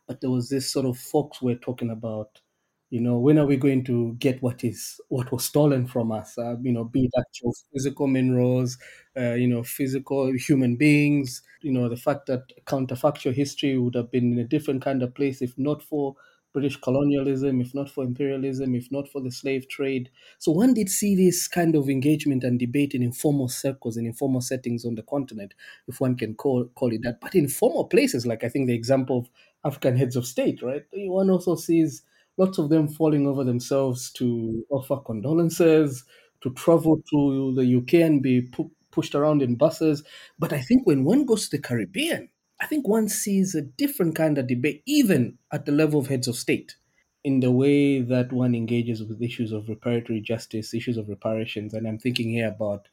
but 0.08 0.22
there 0.22 0.30
was 0.32 0.50
this 0.50 0.72
sort 0.72 0.86
of 0.86 0.98
folks 0.98 1.42
were 1.42 1.56
talking 1.56 1.90
about 1.92 2.42
you 2.90 3.00
know 3.00 3.18
when 3.20 3.38
are 3.38 3.46
we 3.46 3.56
going 3.58 3.84
to 3.84 4.14
get 4.20 4.42
what 4.42 4.64
is 4.64 5.00
what 5.10 5.32
was 5.32 5.46
stolen 5.46 5.88
from 5.88 6.12
us? 6.12 6.38
Uh, 6.38 6.56
you 6.62 6.72
know 6.72 6.84
be 6.84 7.06
it 7.06 7.12
actual 7.20 7.54
physical 7.74 8.08
minerals 8.08 8.78
uh, 9.18 9.34
you 9.34 9.48
know 9.48 9.64
physical 9.64 10.32
human 10.34 10.76
beings 10.76 11.42
you 11.62 11.72
know 11.72 11.88
the 11.90 11.96
fact 11.98 12.26
that 12.26 12.44
counterfactual 12.66 13.34
history 13.34 13.78
would 13.78 13.96
have 13.96 14.12
been 14.12 14.34
in 14.34 14.40
a 14.40 14.44
different 14.48 14.82
kind 14.82 15.04
of 15.04 15.14
place 15.14 15.42
if 15.42 15.58
not 15.58 15.82
for 15.84 16.16
British 16.54 16.78
colonialism, 16.82 17.62
if 17.62 17.74
not 17.74 17.90
for 17.90 18.04
imperialism, 18.04 18.76
if 18.76 18.92
not 18.92 19.08
for 19.08 19.22
the 19.22 19.32
slave 19.32 19.68
trade. 19.70 20.10
So 20.38 20.52
one 20.52 20.74
did 20.74 20.90
see 20.90 21.16
this 21.16 21.48
kind 21.48 21.76
of 21.76 21.90
engagement 21.90 22.44
and 22.44 22.60
debate 22.60 22.94
in 22.94 23.02
informal 23.04 23.48
circles, 23.48 23.96
in 23.98 24.06
informal 24.06 24.42
settings 24.42 24.84
on 24.86 24.96
the 24.96 25.04
continent, 25.04 25.54
if 25.88 26.02
one 26.02 26.16
can 26.16 26.36
call, 26.36 26.66
call 26.76 26.92
it 26.92 27.02
that. 27.04 27.22
But 27.22 27.36
in 27.36 27.48
formal 27.48 27.86
places, 27.86 28.26
like 28.26 28.44
I 28.44 28.50
think 28.50 28.68
the 28.68 28.74
example 28.76 29.20
of 29.20 29.30
African 29.64 29.96
heads 29.96 30.16
of 30.16 30.26
state, 30.26 30.62
right? 30.62 30.84
One 30.94 31.30
also 31.30 31.56
sees 31.56 32.02
lots 32.38 32.58
of 32.58 32.70
them 32.70 32.88
falling 32.88 33.28
over 33.28 33.44
themselves 33.44 34.12
to 34.14 34.66
offer 34.70 34.98
condolences, 34.98 36.04
to 36.42 36.50
travel 36.54 37.02
to 37.12 37.54
the 37.56 37.66
UK 37.66 38.02
and 38.02 38.22
be 38.22 38.42
pu- 38.42 38.72
pushed 38.92 39.16
around 39.16 39.42
in 39.42 39.56
buses. 39.56 40.04
But 40.40 40.54
I 40.54 40.62
think 40.62 40.86
when 40.86 41.04
one 41.04 41.26
goes 41.26 41.48
to 41.50 41.58
the 41.58 41.62
Caribbean, 41.64 42.30
I 42.62 42.68
think 42.68 42.88
one 42.88 43.10
sees 43.10 43.56
a 43.56 43.62
different 43.64 44.16
kind 44.16 44.38
of 44.38 44.48
debate, 44.48 44.84
even 44.86 45.40
at 45.52 45.66
the 45.66 45.72
level 45.72 46.00
of 46.00 46.08
heads 46.08 46.28
of 46.28 46.36
state, 46.36 46.76
in 47.24 47.40
the 47.40 47.52
way 47.52 48.02
that 48.02 48.32
one 48.32 48.54
engages 48.54 49.04
with 49.04 49.22
issues 49.22 49.52
of 49.52 49.66
reparatory 49.66 50.22
justice, 50.22 50.74
issues 50.74 50.98
of 50.98 51.10
reparations. 51.10 51.74
And 51.74 51.88
I'm 51.88 51.98
thinking 51.98 52.30
here 52.30 52.48
about, 52.48 52.88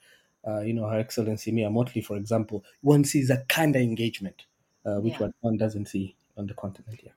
uh, 0.46 0.60
you 0.60 0.72
know, 0.72 0.88
Her 0.88 0.98
Excellency 0.98 1.52
Mia 1.52 1.68
Mottley, 1.68 2.02
for 2.02 2.16
example. 2.16 2.64
One 2.80 3.04
sees 3.04 3.28
a 3.28 3.44
kind 3.48 3.76
of 3.76 3.82
engagement, 3.82 4.46
uh, 4.86 4.96
which 4.96 5.14
yeah. 5.14 5.20
one, 5.20 5.34
one 5.40 5.56
doesn't 5.58 5.86
see 5.86 6.16
on 6.38 6.46
the 6.46 6.54
continent 6.54 7.00
here. 7.02 7.14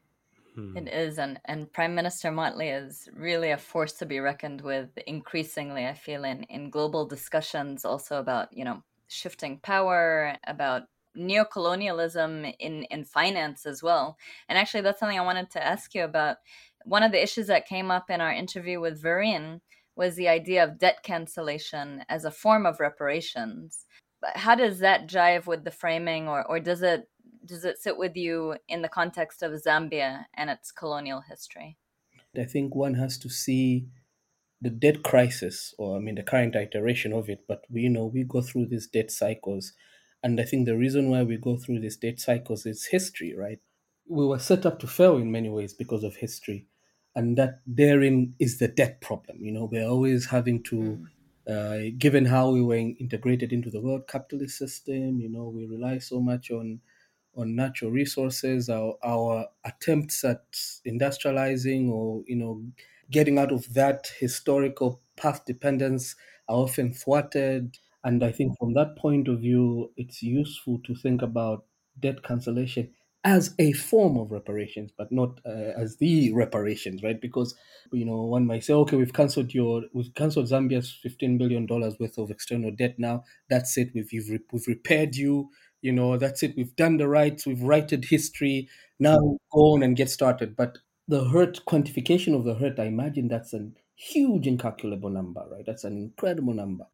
Hmm. 0.55 0.75
It 0.75 0.89
is, 0.89 1.17
and, 1.17 1.39
and 1.45 1.71
Prime 1.71 1.95
Minister 1.95 2.29
Mottley 2.31 2.75
is 2.85 3.07
really 3.13 3.51
a 3.51 3.57
force 3.57 3.93
to 3.93 4.05
be 4.05 4.19
reckoned 4.19 4.59
with. 4.59 4.89
Increasingly, 5.07 5.85
I 5.85 5.93
feel 5.93 6.25
in 6.25 6.43
in 6.43 6.69
global 6.69 7.05
discussions, 7.05 7.85
also 7.85 8.19
about 8.19 8.51
you 8.51 8.65
know 8.65 8.83
shifting 9.07 9.59
power, 9.59 10.35
about 10.45 10.83
neocolonialism 11.17 12.53
in 12.59 12.83
in 12.83 13.03
finance 13.05 13.65
as 13.65 13.83
well. 13.83 14.17
And 14.47 14.57
actually, 14.57 14.81
that's 14.81 14.99
something 14.99 15.19
I 15.19 15.25
wanted 15.25 15.49
to 15.51 15.65
ask 15.65 15.93
you 15.93 16.03
about. 16.03 16.37
One 16.85 17.03
of 17.03 17.11
the 17.11 17.21
issues 17.21 17.47
that 17.47 17.67
came 17.67 17.91
up 17.91 18.09
in 18.09 18.21
our 18.21 18.31
interview 18.31 18.79
with 18.79 19.01
Verene 19.01 19.61
was 19.95 20.15
the 20.15 20.27
idea 20.27 20.63
of 20.63 20.79
debt 20.79 21.03
cancellation 21.03 22.03
as 22.09 22.25
a 22.25 22.31
form 22.31 22.65
of 22.65 22.79
reparations. 22.79 23.85
How 24.35 24.55
does 24.55 24.79
that 24.79 25.07
jive 25.07 25.45
with 25.45 25.63
the 25.63 25.71
framing, 25.71 26.27
or 26.27 26.45
or 26.45 26.59
does 26.59 26.81
it 26.81 27.09
does 27.45 27.65
it 27.65 27.79
sit 27.79 27.97
with 27.97 28.15
you 28.15 28.55
in 28.67 28.81
the 28.81 28.89
context 28.89 29.43
of 29.43 29.51
Zambia 29.53 30.25
and 30.35 30.49
its 30.49 30.71
colonial 30.71 31.21
history? 31.21 31.77
I 32.37 32.45
think 32.45 32.75
one 32.75 32.93
has 32.93 33.17
to 33.19 33.29
see 33.29 33.87
the 34.61 34.69
debt 34.69 35.03
crisis, 35.03 35.73
or 35.77 35.97
I 35.97 35.99
mean 35.99 36.15
the 36.15 36.23
current 36.23 36.55
iteration 36.55 37.13
of 37.13 37.29
it, 37.29 37.43
but 37.47 37.65
we 37.69 37.81
you 37.81 37.89
know 37.89 38.05
we 38.05 38.23
go 38.23 38.41
through 38.41 38.67
these 38.67 38.87
debt 38.87 39.11
cycles. 39.11 39.73
And 40.23 40.39
I 40.39 40.43
think 40.43 40.65
the 40.65 40.77
reason 40.77 41.09
why 41.09 41.23
we 41.23 41.37
go 41.37 41.57
through 41.57 41.79
these 41.79 41.97
debt 41.97 42.19
cycles 42.19 42.65
is 42.65 42.85
history, 42.85 43.33
right? 43.35 43.59
We 44.07 44.25
were 44.25 44.39
set 44.39 44.65
up 44.65 44.79
to 44.79 44.87
fail 44.87 45.17
in 45.17 45.31
many 45.31 45.49
ways 45.49 45.73
because 45.73 46.03
of 46.03 46.17
history. 46.17 46.67
And 47.15 47.37
that 47.37 47.61
therein 47.65 48.35
is 48.39 48.59
the 48.59 48.67
debt 48.67 49.01
problem. 49.01 49.43
You 49.43 49.51
know, 49.51 49.65
we're 49.65 49.87
always 49.87 50.27
having 50.27 50.63
to, 50.63 51.01
uh, 51.47 51.79
given 51.97 52.25
how 52.25 52.51
we 52.51 52.61
were 52.61 52.75
integrated 52.75 53.51
into 53.51 53.69
the 53.69 53.81
world 53.81 54.07
capitalist 54.07 54.57
system, 54.57 55.19
you 55.19 55.27
know, 55.29 55.49
we 55.49 55.65
rely 55.65 55.97
so 55.99 56.21
much 56.21 56.51
on 56.51 56.81
on 57.35 57.55
natural 57.55 57.91
resources, 57.91 58.69
our, 58.69 58.97
our 59.03 59.47
attempts 59.63 60.23
at 60.23 60.51
industrializing 60.85 61.89
or, 61.89 62.23
you 62.27 62.35
know, 62.35 62.63
getting 63.09 63.37
out 63.37 63.51
of 63.51 63.73
that 63.73 64.07
historical 64.19 65.01
path 65.15 65.45
dependence 65.45 66.15
are 66.49 66.57
often 66.57 66.93
thwarted. 66.93 67.77
And 68.03 68.23
I 68.23 68.31
think 68.31 68.57
from 68.57 68.73
that 68.73 68.97
point 68.97 69.27
of 69.27 69.39
view, 69.41 69.91
it's 69.97 70.21
useful 70.23 70.79
to 70.85 70.95
think 70.95 71.21
about 71.21 71.65
debt 71.99 72.23
cancellation 72.23 72.89
as 73.23 73.53
a 73.59 73.71
form 73.73 74.17
of 74.17 74.31
reparations, 74.31 74.91
but 74.97 75.11
not 75.11 75.39
uh, 75.45 75.73
as 75.77 75.97
the 75.97 76.33
reparations, 76.33 77.03
right? 77.03 77.21
Because 77.21 77.53
you 77.91 78.05
know 78.05 78.23
one 78.23 78.47
might 78.47 78.63
say, 78.63 78.73
okay, 78.73 78.95
we've 78.95 79.13
cancelled 79.13 79.53
your, 79.53 79.83
we've 79.93 80.13
cancelled 80.15 80.47
Zambia's 80.47 80.91
fifteen 80.91 81.37
billion 81.37 81.65
dollars 81.67 81.95
worth 81.99 82.17
of 82.17 82.31
external 82.31 82.71
debt. 82.71 82.95
Now 82.97 83.23
that's 83.49 83.77
it. 83.77 83.89
We've 83.93 84.09
we've, 84.11 84.39
we've 84.51 84.67
repaired 84.67 85.15
you. 85.15 85.49
You 85.81 85.91
know 85.91 86.17
that's 86.17 86.41
it. 86.43 86.55
We've 86.57 86.75
done 86.75 86.97
the 86.97 87.07
rights. 87.07 87.45
We've 87.45 87.61
righted 87.61 88.05
history. 88.05 88.67
Now 88.99 89.17
go 89.53 89.73
on 89.73 89.83
and 89.83 89.95
get 89.95 90.09
started. 90.09 90.55
But 90.55 90.79
the 91.07 91.25
hurt 91.29 91.61
quantification 91.67 92.35
of 92.35 92.43
the 92.45 92.55
hurt, 92.55 92.79
I 92.79 92.85
imagine 92.85 93.27
that's 93.27 93.53
a 93.53 93.69
huge 93.95 94.47
incalculable 94.47 95.09
number, 95.09 95.45
right? 95.51 95.63
That's 95.65 95.83
an 95.83 95.97
incredible 95.97 96.53
number. 96.53 96.85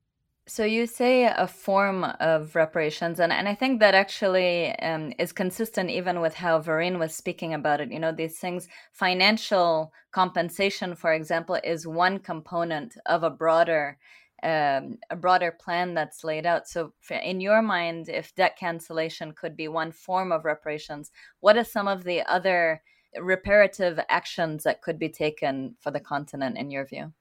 So 0.49 0.63
you 0.63 0.87
say 0.87 1.25
a 1.25 1.45
form 1.45 2.05
of 2.05 2.55
reparations, 2.55 3.19
and, 3.19 3.33
and 3.33 3.49
I 3.49 3.53
think 3.53 3.81
that 3.81 3.93
actually 3.93 4.77
um, 4.79 5.11
is 5.19 5.33
consistent 5.33 5.89
even 5.89 6.21
with 6.21 6.35
how 6.35 6.59
Verene 6.59 6.99
was 6.99 7.13
speaking 7.13 7.53
about 7.53 7.81
it. 7.81 7.91
You 7.91 7.99
know, 7.99 8.13
these 8.13 8.39
things, 8.39 8.69
financial 8.93 9.91
compensation, 10.13 10.95
for 10.95 11.11
example, 11.11 11.59
is 11.65 11.85
one 11.85 12.19
component 12.19 12.95
of 13.05 13.23
a 13.23 13.29
broader 13.29 13.97
um, 14.43 14.99
a 15.09 15.15
broader 15.15 15.51
plan 15.51 15.95
that's 15.95 16.23
laid 16.23 16.45
out. 16.45 16.67
So, 16.67 16.93
in 17.09 17.41
your 17.41 17.61
mind, 17.61 18.07
if 18.07 18.35
debt 18.35 18.55
cancellation 18.57 19.33
could 19.33 19.57
be 19.57 19.67
one 19.67 19.91
form 19.91 20.31
of 20.31 20.45
reparations, 20.45 21.11
what 21.39 21.57
are 21.57 21.63
some 21.63 21.87
of 21.87 22.03
the 22.03 22.21
other 22.21 22.83
reparative 23.19 23.99
actions 24.09 24.63
that 24.63 24.81
could 24.81 24.99
be 24.99 25.09
taken 25.09 25.75
for 25.81 25.91
the 25.91 25.99
continent, 25.99 26.57
in 26.57 26.71
your 26.71 26.85
view? 26.85 27.11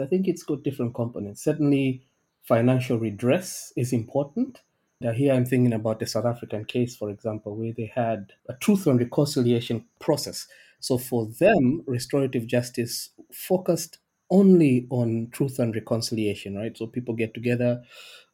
I 0.00 0.06
think 0.06 0.28
it's 0.28 0.42
got 0.42 0.64
different 0.64 0.94
components. 0.94 1.42
Certainly, 1.42 2.02
financial 2.48 2.98
redress 2.98 3.74
is 3.76 3.92
important. 3.92 4.62
Now, 5.02 5.12
here 5.12 5.34
I'm 5.34 5.44
thinking 5.44 5.74
about 5.74 6.00
the 6.00 6.06
South 6.06 6.24
African 6.24 6.64
case, 6.64 6.96
for 6.96 7.10
example, 7.10 7.54
where 7.54 7.74
they 7.76 7.92
had 7.94 8.32
a 8.48 8.54
truth 8.54 8.86
and 8.86 8.98
reconciliation 8.98 9.84
process. 10.00 10.48
So 10.80 10.96
for 10.96 11.26
them, 11.26 11.82
restorative 11.86 12.46
justice 12.46 13.10
focused 13.32 13.98
only 14.30 14.86
on 14.88 15.28
truth 15.30 15.58
and 15.58 15.74
reconciliation, 15.74 16.56
right? 16.56 16.76
So 16.76 16.86
people 16.86 17.14
get 17.14 17.34
together, 17.34 17.82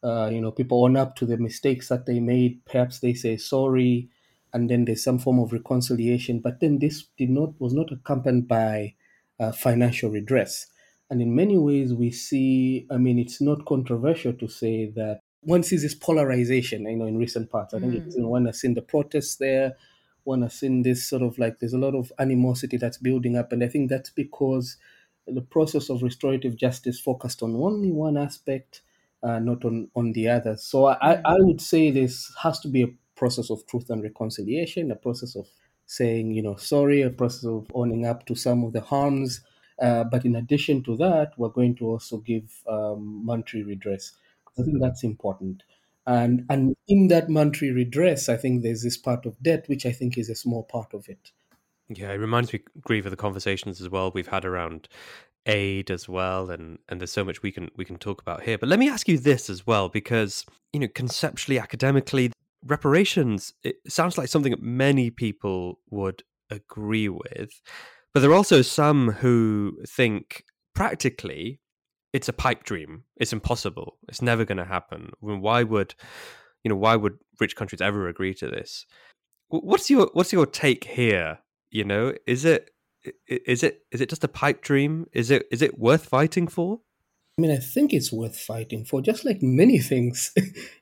uh, 0.05 0.31
you 0.33 0.41
know, 0.41 0.53
people 0.53 0.85
own 0.85 0.97
up 0.97 1.17
to 1.17 1.27
the 1.27 1.37
mistakes 1.37 1.89
that 1.89 2.07
they 2.07 2.21
made. 2.21 2.65
Perhaps 2.67 3.01
they 3.01 3.15
say 3.15 3.37
sorry, 3.37 4.09
and 4.53 4.71
then 4.71 4.85
there's 4.85 5.03
some 5.03 5.19
form 5.19 5.41
of 5.41 5.53
reconciliation. 5.53 6.39
But 6.39 6.61
then 6.61 6.79
this 6.79 7.05
did 7.19 7.31
not 7.31 7.61
was 7.61 7.75
not 7.75 7.91
accompanied 7.91 8.47
by 8.47 8.95
uh, 9.41 9.51
financial 9.51 10.11
redress. 10.11 10.69
And 11.15 11.23
in 11.23 11.37
many 11.37 11.57
ways, 11.57 11.95
we 11.95 12.11
see, 12.11 12.89
I 12.91 12.97
mean, 12.97 13.21
it's 13.21 13.41
not 13.41 13.67
controversial 13.67 14.33
to 14.33 14.49
say 14.49 14.91
that 14.97 15.21
one 15.43 15.63
sees 15.63 15.83
this 15.83 15.95
polarization, 15.95 16.89
you 16.89 16.97
know, 16.97 17.07
in 17.07 17.19
recent 17.19 17.53
parts. 17.53 17.73
I 17.73 17.79
think 17.79 17.93
mm. 17.93 18.05
it's, 18.05 18.17
you 18.17 18.23
know, 18.23 18.31
one 18.31 18.47
has 18.47 18.59
seen 18.59 18.75
the 18.75 18.83
protests 18.83 19.37
there, 19.37 19.75
one 20.25 20.43
has 20.43 20.55
seen 20.55 20.83
this 20.83 21.09
sort 21.09 21.23
of 21.23 21.39
like 21.39 21.61
there's 21.61 21.73
a 21.73 21.79
lot 21.79 21.95
of 21.95 22.11
animosity 22.19 22.79
that's 22.79 22.99
building 22.99 23.37
up. 23.37 23.53
And 23.53 23.63
I 23.63 23.69
think 23.69 23.91
that's 23.91 24.11
because 24.11 24.77
the 25.29 25.41
process 25.41 25.89
of 25.89 26.03
restorative 26.03 26.57
justice 26.57 26.99
focused 26.99 27.45
on 27.45 27.55
only 27.55 27.93
one 27.93 28.17
aspect, 28.17 28.83
uh, 29.23 29.39
not 29.39 29.65
on, 29.65 29.91
on 29.95 30.15
the 30.15 30.29
other. 30.29 30.57
So 30.57 30.87
I, 30.87 31.21
I 31.25 31.37
would 31.39 31.61
say 31.61 31.93
this 31.93 32.35
has 32.43 32.59
to 32.59 32.69
be 32.69 32.83
a 32.83 32.93
process 33.15 33.51
of 33.51 33.65
truth 33.69 33.89
and 33.89 34.03
reconciliation, 34.03 34.91
a 34.91 34.97
process 34.97 35.37
of 35.37 35.47
saying, 35.87 36.33
you 36.33 36.43
know, 36.43 36.57
sorry, 36.57 37.03
a 37.03 37.11
process 37.11 37.45
of 37.45 37.69
owning 37.73 38.05
up 38.05 38.27
to 38.27 38.35
some 38.35 38.65
of 38.65 38.73
the 38.73 38.81
harms 38.81 39.43
uh, 39.81 40.05
but 40.05 40.25
in 40.25 40.37
addition 40.37 40.83
to 40.85 40.97
that, 40.97 41.33
we're 41.37 41.49
going 41.49 41.75
to 41.77 41.87
also 41.87 42.19
give 42.19 42.63
um, 42.69 43.25
monetary 43.25 43.65
redress. 43.65 44.13
I 44.59 44.63
think 44.63 44.81
that's 44.81 45.03
important. 45.03 45.63
And 46.07 46.45
and 46.51 46.77
in 46.87 47.09
that 47.09 47.29
monetary 47.29 47.73
redress, 47.73 48.29
I 48.29 48.37
think 48.37 48.63
there's 48.63 48.83
this 48.83 48.97
part 48.97 49.25
of 49.27 49.43
debt, 49.43 49.65
which 49.69 49.87
I 49.87 49.93
think 49.93 50.19
is 50.19 50.29
a 50.29 50.35
small 50.35 50.63
part 50.63 50.93
of 50.93 51.09
it. 51.09 51.31
Yeah, 51.89 52.11
it 52.11 52.17
reminds 52.17 52.53
me, 52.53 52.61
Grieve, 52.81 53.07
of 53.07 53.11
the 53.11 53.17
conversations 53.17 53.81
as 53.81 53.89
well 53.89 54.11
we've 54.15 54.29
had 54.29 54.45
around 54.45 54.89
aid 55.47 55.91
as 55.91 56.09
well, 56.09 56.51
and 56.51 56.79
and 56.89 57.01
there's 57.01 57.13
so 57.13 57.25
much 57.25 57.43
we 57.43 57.53
can 57.53 57.71
we 57.77 57.85
can 57.85 57.97
talk 57.97 58.21
about 58.21 58.43
here. 58.43 58.59
But 58.59 58.69
let 58.69 58.79
me 58.79 58.89
ask 58.89 59.09
you 59.09 59.19
this 59.19 59.49
as 59.49 59.67
well, 59.67 59.89
because 59.89 60.45
you 60.73 60.81
know, 60.81 60.89
conceptually, 60.89 61.59
academically, 61.59 62.33
reparations 62.67 63.53
it 63.63 63.77
sounds 63.89 64.17
like 64.19 64.29
something 64.29 64.51
that 64.51 64.63
many 64.63 65.11
people 65.11 65.81
would 65.91 66.23
agree 66.51 67.09
with. 67.09 67.61
But 68.15 68.21
there 68.21 68.31
are 68.31 68.35
also 68.35 68.63
some 68.63 69.11
who 69.11 69.79
think 69.89 70.45
practically 70.75 71.61
it's 72.13 72.29
a 72.29 72.33
pipe 72.33 72.63
dream. 72.63 73.03
It's 73.17 73.33
impossible. 73.33 73.99
It's 74.09 74.23
never 74.23 74.45
going 74.45 74.59
to 74.59 74.65
happen. 74.65 75.11
why 75.19 75.65
would 75.65 75.97
you 76.63 76.69
know 76.69 76.77
why 76.77 76.95
would 76.97 77.19
rich 77.41 77.57
countries 77.57 77.81
ever 77.81 78.09
agree 78.09 78.33
to 78.35 78.47
this? 78.47 78.87
What's 79.49 79.91
your 79.91 80.11
what's 80.13 80.33
your 80.33 80.47
take 80.47 80.85
here? 80.85 81.41
You 81.71 81.85
know, 81.85 82.15
is 82.27 82.45
it 82.45 82.71
is 83.27 83.65
it 83.65 83.83
is 83.91 84.01
it 84.01 84.09
just 84.09 84.23
a 84.23 84.29
pipe 84.29 84.63
dream? 84.63 85.07
Is 85.13 85.31
it 85.33 85.47
is 85.51 85.61
it 85.61 85.79
worth 85.79 86.07
fighting 86.07 86.47
for? 86.47 86.81
I 87.37 87.43
mean, 87.43 87.51
I 87.51 87.57
think 87.57 87.93
it's 87.93 88.13
worth 88.13 88.39
fighting 88.39 88.85
for, 88.85 89.03
just 89.03 89.25
like 89.25 89.43
many 89.43 89.79
things 89.91 90.33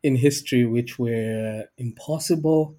in 0.02 0.16
history 0.16 0.66
which 0.66 0.98
were 0.98 1.64
impossible 1.78 2.76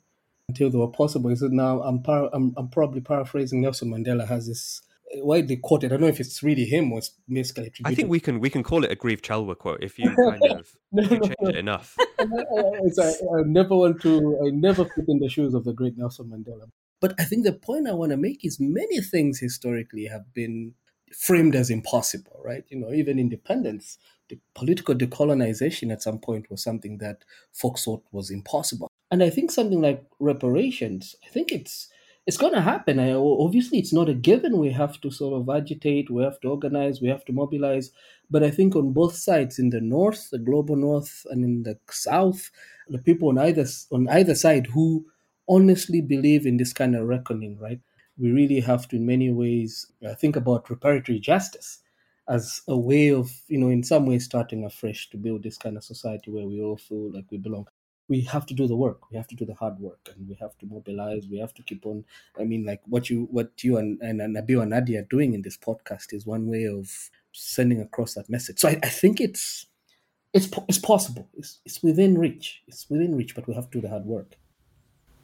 until 0.50 0.70
they 0.70 0.78
were 0.78 0.88
possible. 0.88 1.30
He 1.30 1.36
said, 1.36 1.52
now 1.52 1.82
I'm, 1.82 2.02
par- 2.02 2.30
I'm, 2.34 2.54
I'm 2.58 2.70
probably 2.70 3.02
paraphrasing 3.02 3.62
Nelson 3.62 3.90
Mandela 3.90 4.28
has 4.28 4.48
this 4.48 4.82
widely 5.16 5.58
quoted. 5.58 5.88
I 5.88 5.96
don't 5.96 6.02
know 6.02 6.08
if 6.08 6.20
it's 6.20 6.42
really 6.44 6.66
him 6.66 6.92
or 6.92 7.00
it's 7.00 7.12
basically. 7.30 7.72
I 7.86 7.94
think 7.94 8.10
we 8.10 8.20
can 8.20 8.40
we 8.40 8.50
can 8.50 8.64
call 8.64 8.84
it 8.84 8.92
a 8.92 8.96
Grieve 8.96 9.22
Chelwa 9.22 9.58
quote 9.58 9.84
if 9.84 10.00
you 10.00 10.16
kind 10.16 10.42
of 10.50 10.76
no, 10.92 11.04
you 11.04 11.10
change 11.10 11.36
no. 11.42 11.50
it 11.50 11.56
enough. 11.56 11.96
I, 12.20 12.24
I, 12.24 13.42
never 13.46 13.76
want 13.76 14.02
to. 14.02 14.40
I 14.46 14.50
never 14.50 14.86
put 14.86 15.06
in 15.08 15.20
the 15.20 15.30
shoes 15.30 15.54
of 15.54 15.66
the 15.66 15.74
great 15.74 15.98
Nelson 15.98 16.28
Mandela. 16.28 16.70
But 17.00 17.14
I 17.20 17.26
think 17.26 17.44
the 17.44 17.54
point 17.54 17.88
I 17.88 17.94
want 17.94 18.12
to 18.12 18.18
make 18.18 18.46
is 18.46 18.60
many 18.60 19.02
things 19.02 19.40
historically 19.40 20.06
have 20.06 20.34
been 20.34 20.74
framed 21.14 21.56
as 21.56 21.70
impossible, 21.70 22.40
right? 22.44 22.64
You 22.70 22.80
know, 22.80 22.94
even 22.94 23.20
independence, 23.20 23.98
the 24.30 24.40
political 24.56 24.96
decolonization 24.96 25.92
at 25.92 26.02
some 26.02 26.18
point 26.18 26.50
was 26.50 26.64
something 26.64 27.00
that 27.00 27.24
folks 27.52 27.84
thought 27.84 28.04
was 28.12 28.32
impossible. 28.32 28.90
And 29.14 29.22
I 29.22 29.30
think 29.30 29.52
something 29.52 29.80
like 29.80 30.04
reparations, 30.20 31.16
I 31.24 31.30
think 31.30 31.52
it's 31.52 31.88
it's 32.26 32.36
going 32.36 32.54
to 32.54 32.62
happen. 32.62 32.98
I, 32.98 33.12
obviously, 33.12 33.78
it's 33.78 33.94
not 33.94 34.10
a 34.10 34.16
given. 34.16 34.58
We 34.58 34.72
have 34.72 35.00
to 35.02 35.12
sort 35.12 35.40
of 35.40 35.48
agitate, 35.56 36.10
we 36.10 36.24
have 36.24 36.40
to 36.40 36.48
organize, 36.48 37.00
we 37.00 37.10
have 37.10 37.24
to 37.26 37.32
mobilize. 37.32 37.92
But 38.32 38.42
I 38.42 38.50
think 38.50 38.76
on 38.76 38.92
both 38.92 39.16
sides, 39.16 39.60
in 39.60 39.70
the 39.70 39.82
north, 39.82 40.32
the 40.32 40.40
global 40.40 40.76
north, 40.76 41.28
and 41.30 41.46
in 41.46 41.62
the 41.62 41.78
south, 41.92 42.50
the 42.90 42.98
people 42.98 43.30
on 43.30 43.38
either 43.38 43.68
on 43.92 44.10
either 44.10 44.34
side 44.34 44.66
who 44.74 45.06
honestly 45.48 46.02
believe 46.02 46.48
in 46.48 46.58
this 46.58 46.74
kind 46.74 46.96
of 46.96 47.08
reckoning, 47.08 47.60
right? 47.60 47.82
We 48.18 48.32
really 48.32 48.62
have 48.62 48.88
to, 48.88 48.96
in 48.96 49.06
many 49.06 49.30
ways, 49.32 49.92
uh, 50.04 50.16
think 50.16 50.36
about 50.38 50.66
reparatory 50.66 51.22
justice 51.22 51.84
as 52.28 52.62
a 52.68 52.76
way 52.76 53.10
of, 53.12 53.32
you 53.48 53.60
know, 53.60 53.70
in 53.70 53.84
some 53.84 54.08
ways 54.08 54.26
starting 54.26 54.66
afresh 54.66 55.12
to 55.12 55.18
build 55.18 55.44
this 55.44 55.60
kind 55.60 55.78
of 55.78 55.84
society 55.84 56.32
where 56.32 56.48
we 56.48 56.64
all 56.64 56.78
feel 56.78 57.12
like 57.12 57.26
we 57.30 57.38
belong 57.38 57.68
we 58.10 58.22
have 58.22 58.46
to 58.48 58.54
do 58.54 58.68
the 58.68 58.76
work. 58.76 59.10
We 59.10 59.18
have 59.18 59.28
to 59.28 59.36
do 59.36 59.46
the 59.46 59.54
hard 59.54 59.80
work 59.80 60.10
and 60.16 60.28
we 60.28 60.36
have 60.36 60.58
to 60.60 60.66
mobilize. 60.66 61.28
We 61.28 61.40
have 61.40 61.54
to 61.56 61.64
keep 61.64 61.86
on 61.86 62.06
i 62.40 62.44
mean 62.44 62.66
like 62.66 62.82
what 62.86 63.10
you 63.10 63.28
what 63.32 63.64
you 63.64 63.78
and, 63.78 64.00
and, 64.02 64.20
nabil 64.20 64.62
and 64.62 64.72
nadia 64.72 65.02
are 65.02 65.08
doing 65.10 65.34
in 65.34 65.42
this 65.42 65.58
podcast 65.58 66.14
is 66.14 66.26
one 66.26 66.48
way 66.48 66.66
of 66.66 67.10
sending 67.32 67.82
across 67.82 68.14
that 68.16 68.30
message. 68.30 68.60
So 68.60 68.70
i, 68.70 68.80
I 68.84 68.90
think 68.90 69.20
it's 69.20 69.68
it's 70.34 70.50
it's 70.68 70.80
possible. 70.80 71.30
It's, 71.36 71.60
it's 71.64 71.84
within 71.84 72.18
reach. 72.18 72.64
It's 72.68 72.90
within 72.90 73.16
reach 73.16 73.36
but 73.36 73.48
we 73.48 73.54
have 73.54 73.70
to 73.70 73.78
do 73.78 73.82
the 73.82 73.90
hard 73.90 74.06
work. 74.06 74.36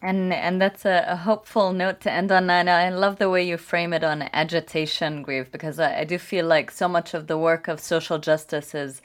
And 0.02 0.32
and 0.34 0.62
that's 0.62 0.86
a, 0.86 1.04
a, 1.08 1.16
hopeful 1.18 1.74
note 1.74 2.00
to 2.02 2.12
end 2.12 2.32
on. 2.32 2.50
And 2.50 2.70
I 2.70 2.90
love 2.90 3.18
the 3.18 3.30
way 3.30 3.46
you 3.46 3.58
frame 3.58 3.92
it 3.92 4.04
on 4.04 4.30
agitation, 4.32 5.24
Grieve, 5.24 5.52
because 5.52 5.78
I, 5.78 6.00
I 6.00 6.04
do 6.06 6.18
feel 6.18 6.46
like 6.46 6.72
so 6.72 6.88
much 6.88 7.14
of 7.14 7.28
the 7.28 7.38
work 7.38 7.68
of 7.68 7.82
social 7.82 8.18
justice 8.18 8.74
is 8.74 9.02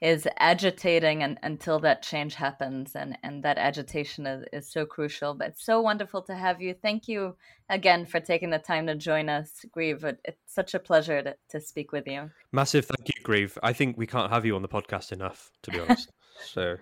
is 0.00 0.28
agitating 0.38 1.22
and, 1.22 1.38
until 1.42 1.78
that 1.80 2.02
change 2.02 2.34
happens 2.34 2.94
and, 2.94 3.16
and 3.22 3.42
that 3.42 3.56
agitation 3.56 4.26
is, 4.26 4.44
is 4.52 4.70
so 4.70 4.84
crucial. 4.84 5.34
But 5.34 5.48
it's 5.48 5.64
so 5.64 5.80
wonderful 5.80 6.22
to 6.22 6.34
have 6.34 6.60
you. 6.60 6.74
Thank 6.74 7.08
you 7.08 7.34
again 7.70 8.04
for 8.04 8.20
taking 8.20 8.50
the 8.50 8.58
time 8.58 8.86
to 8.88 8.94
join 8.94 9.28
us 9.28 9.64
grieve. 9.72 10.04
It's 10.04 10.38
such 10.46 10.74
a 10.74 10.78
pleasure 10.78 11.22
to, 11.22 11.36
to 11.50 11.60
speak 11.60 11.92
with 11.92 12.06
you. 12.06 12.30
Massive 12.52 12.84
thank 12.84 13.08
you 13.08 13.22
grieve. 13.22 13.58
I 13.62 13.72
think 13.72 13.96
we 13.96 14.06
can't 14.06 14.30
have 14.30 14.44
you 14.44 14.54
on 14.54 14.62
the 14.62 14.68
podcast 14.68 15.12
enough 15.12 15.50
to 15.62 15.70
be 15.70 15.80
honest. 15.80 16.10
So. 16.52 16.76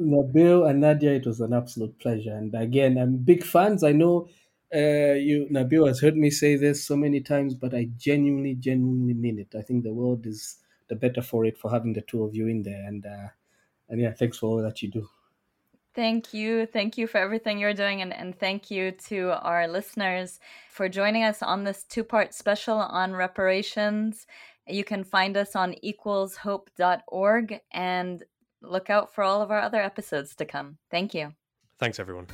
Nabil 0.00 0.66
and 0.66 0.80
nadia 0.80 1.12
it 1.12 1.26
was 1.26 1.42
an 1.42 1.52
absolute 1.52 1.98
pleasure. 1.98 2.32
And 2.32 2.54
again 2.54 2.96
i'm 2.96 3.18
big 3.18 3.44
fans. 3.44 3.84
I 3.84 3.92
know 3.92 4.28
uh, 4.74 5.12
you 5.12 5.46
nabil 5.52 5.86
has 5.86 6.00
heard 6.00 6.16
me 6.16 6.30
say 6.30 6.56
this 6.56 6.86
so 6.86 6.96
many 6.96 7.20
times 7.20 7.54
but 7.54 7.74
i 7.74 7.88
genuinely 7.98 8.54
genuinely 8.54 9.12
mean 9.12 9.38
it. 9.38 9.54
I 9.54 9.60
think 9.60 9.84
the 9.84 9.92
world 9.92 10.24
is 10.24 10.56
the 10.90 10.96
better 10.96 11.22
for 11.22 11.46
it 11.46 11.56
for 11.56 11.70
having 11.70 11.94
the 11.94 12.02
two 12.02 12.22
of 12.24 12.34
you 12.34 12.48
in 12.48 12.62
there. 12.62 12.86
And 12.86 13.06
uh, 13.06 13.28
and 13.88 14.00
yeah, 14.00 14.12
thanks 14.12 14.38
for 14.38 14.46
all 14.46 14.62
that 14.62 14.82
you 14.82 14.90
do. 14.90 15.08
Thank 15.94 16.32
you. 16.32 16.66
Thank 16.66 16.98
you 16.98 17.06
for 17.06 17.18
everything 17.18 17.58
you're 17.58 17.74
doing. 17.74 18.00
And, 18.02 18.12
and 18.12 18.38
thank 18.38 18.70
you 18.70 18.92
to 19.08 19.32
our 19.42 19.66
listeners 19.66 20.38
for 20.70 20.88
joining 20.88 21.24
us 21.24 21.42
on 21.42 21.64
this 21.64 21.82
two 21.82 22.04
part 22.04 22.32
special 22.32 22.76
on 22.76 23.12
reparations. 23.12 24.26
You 24.68 24.84
can 24.84 25.02
find 25.02 25.36
us 25.36 25.56
on 25.56 25.74
equalshope.org 25.84 27.60
and 27.72 28.22
look 28.62 28.90
out 28.90 29.12
for 29.12 29.24
all 29.24 29.42
of 29.42 29.50
our 29.50 29.60
other 29.60 29.80
episodes 29.80 30.36
to 30.36 30.44
come. 30.44 30.78
Thank 30.90 31.14
you. 31.14 31.32
Thanks, 31.78 31.98
everyone. 31.98 32.26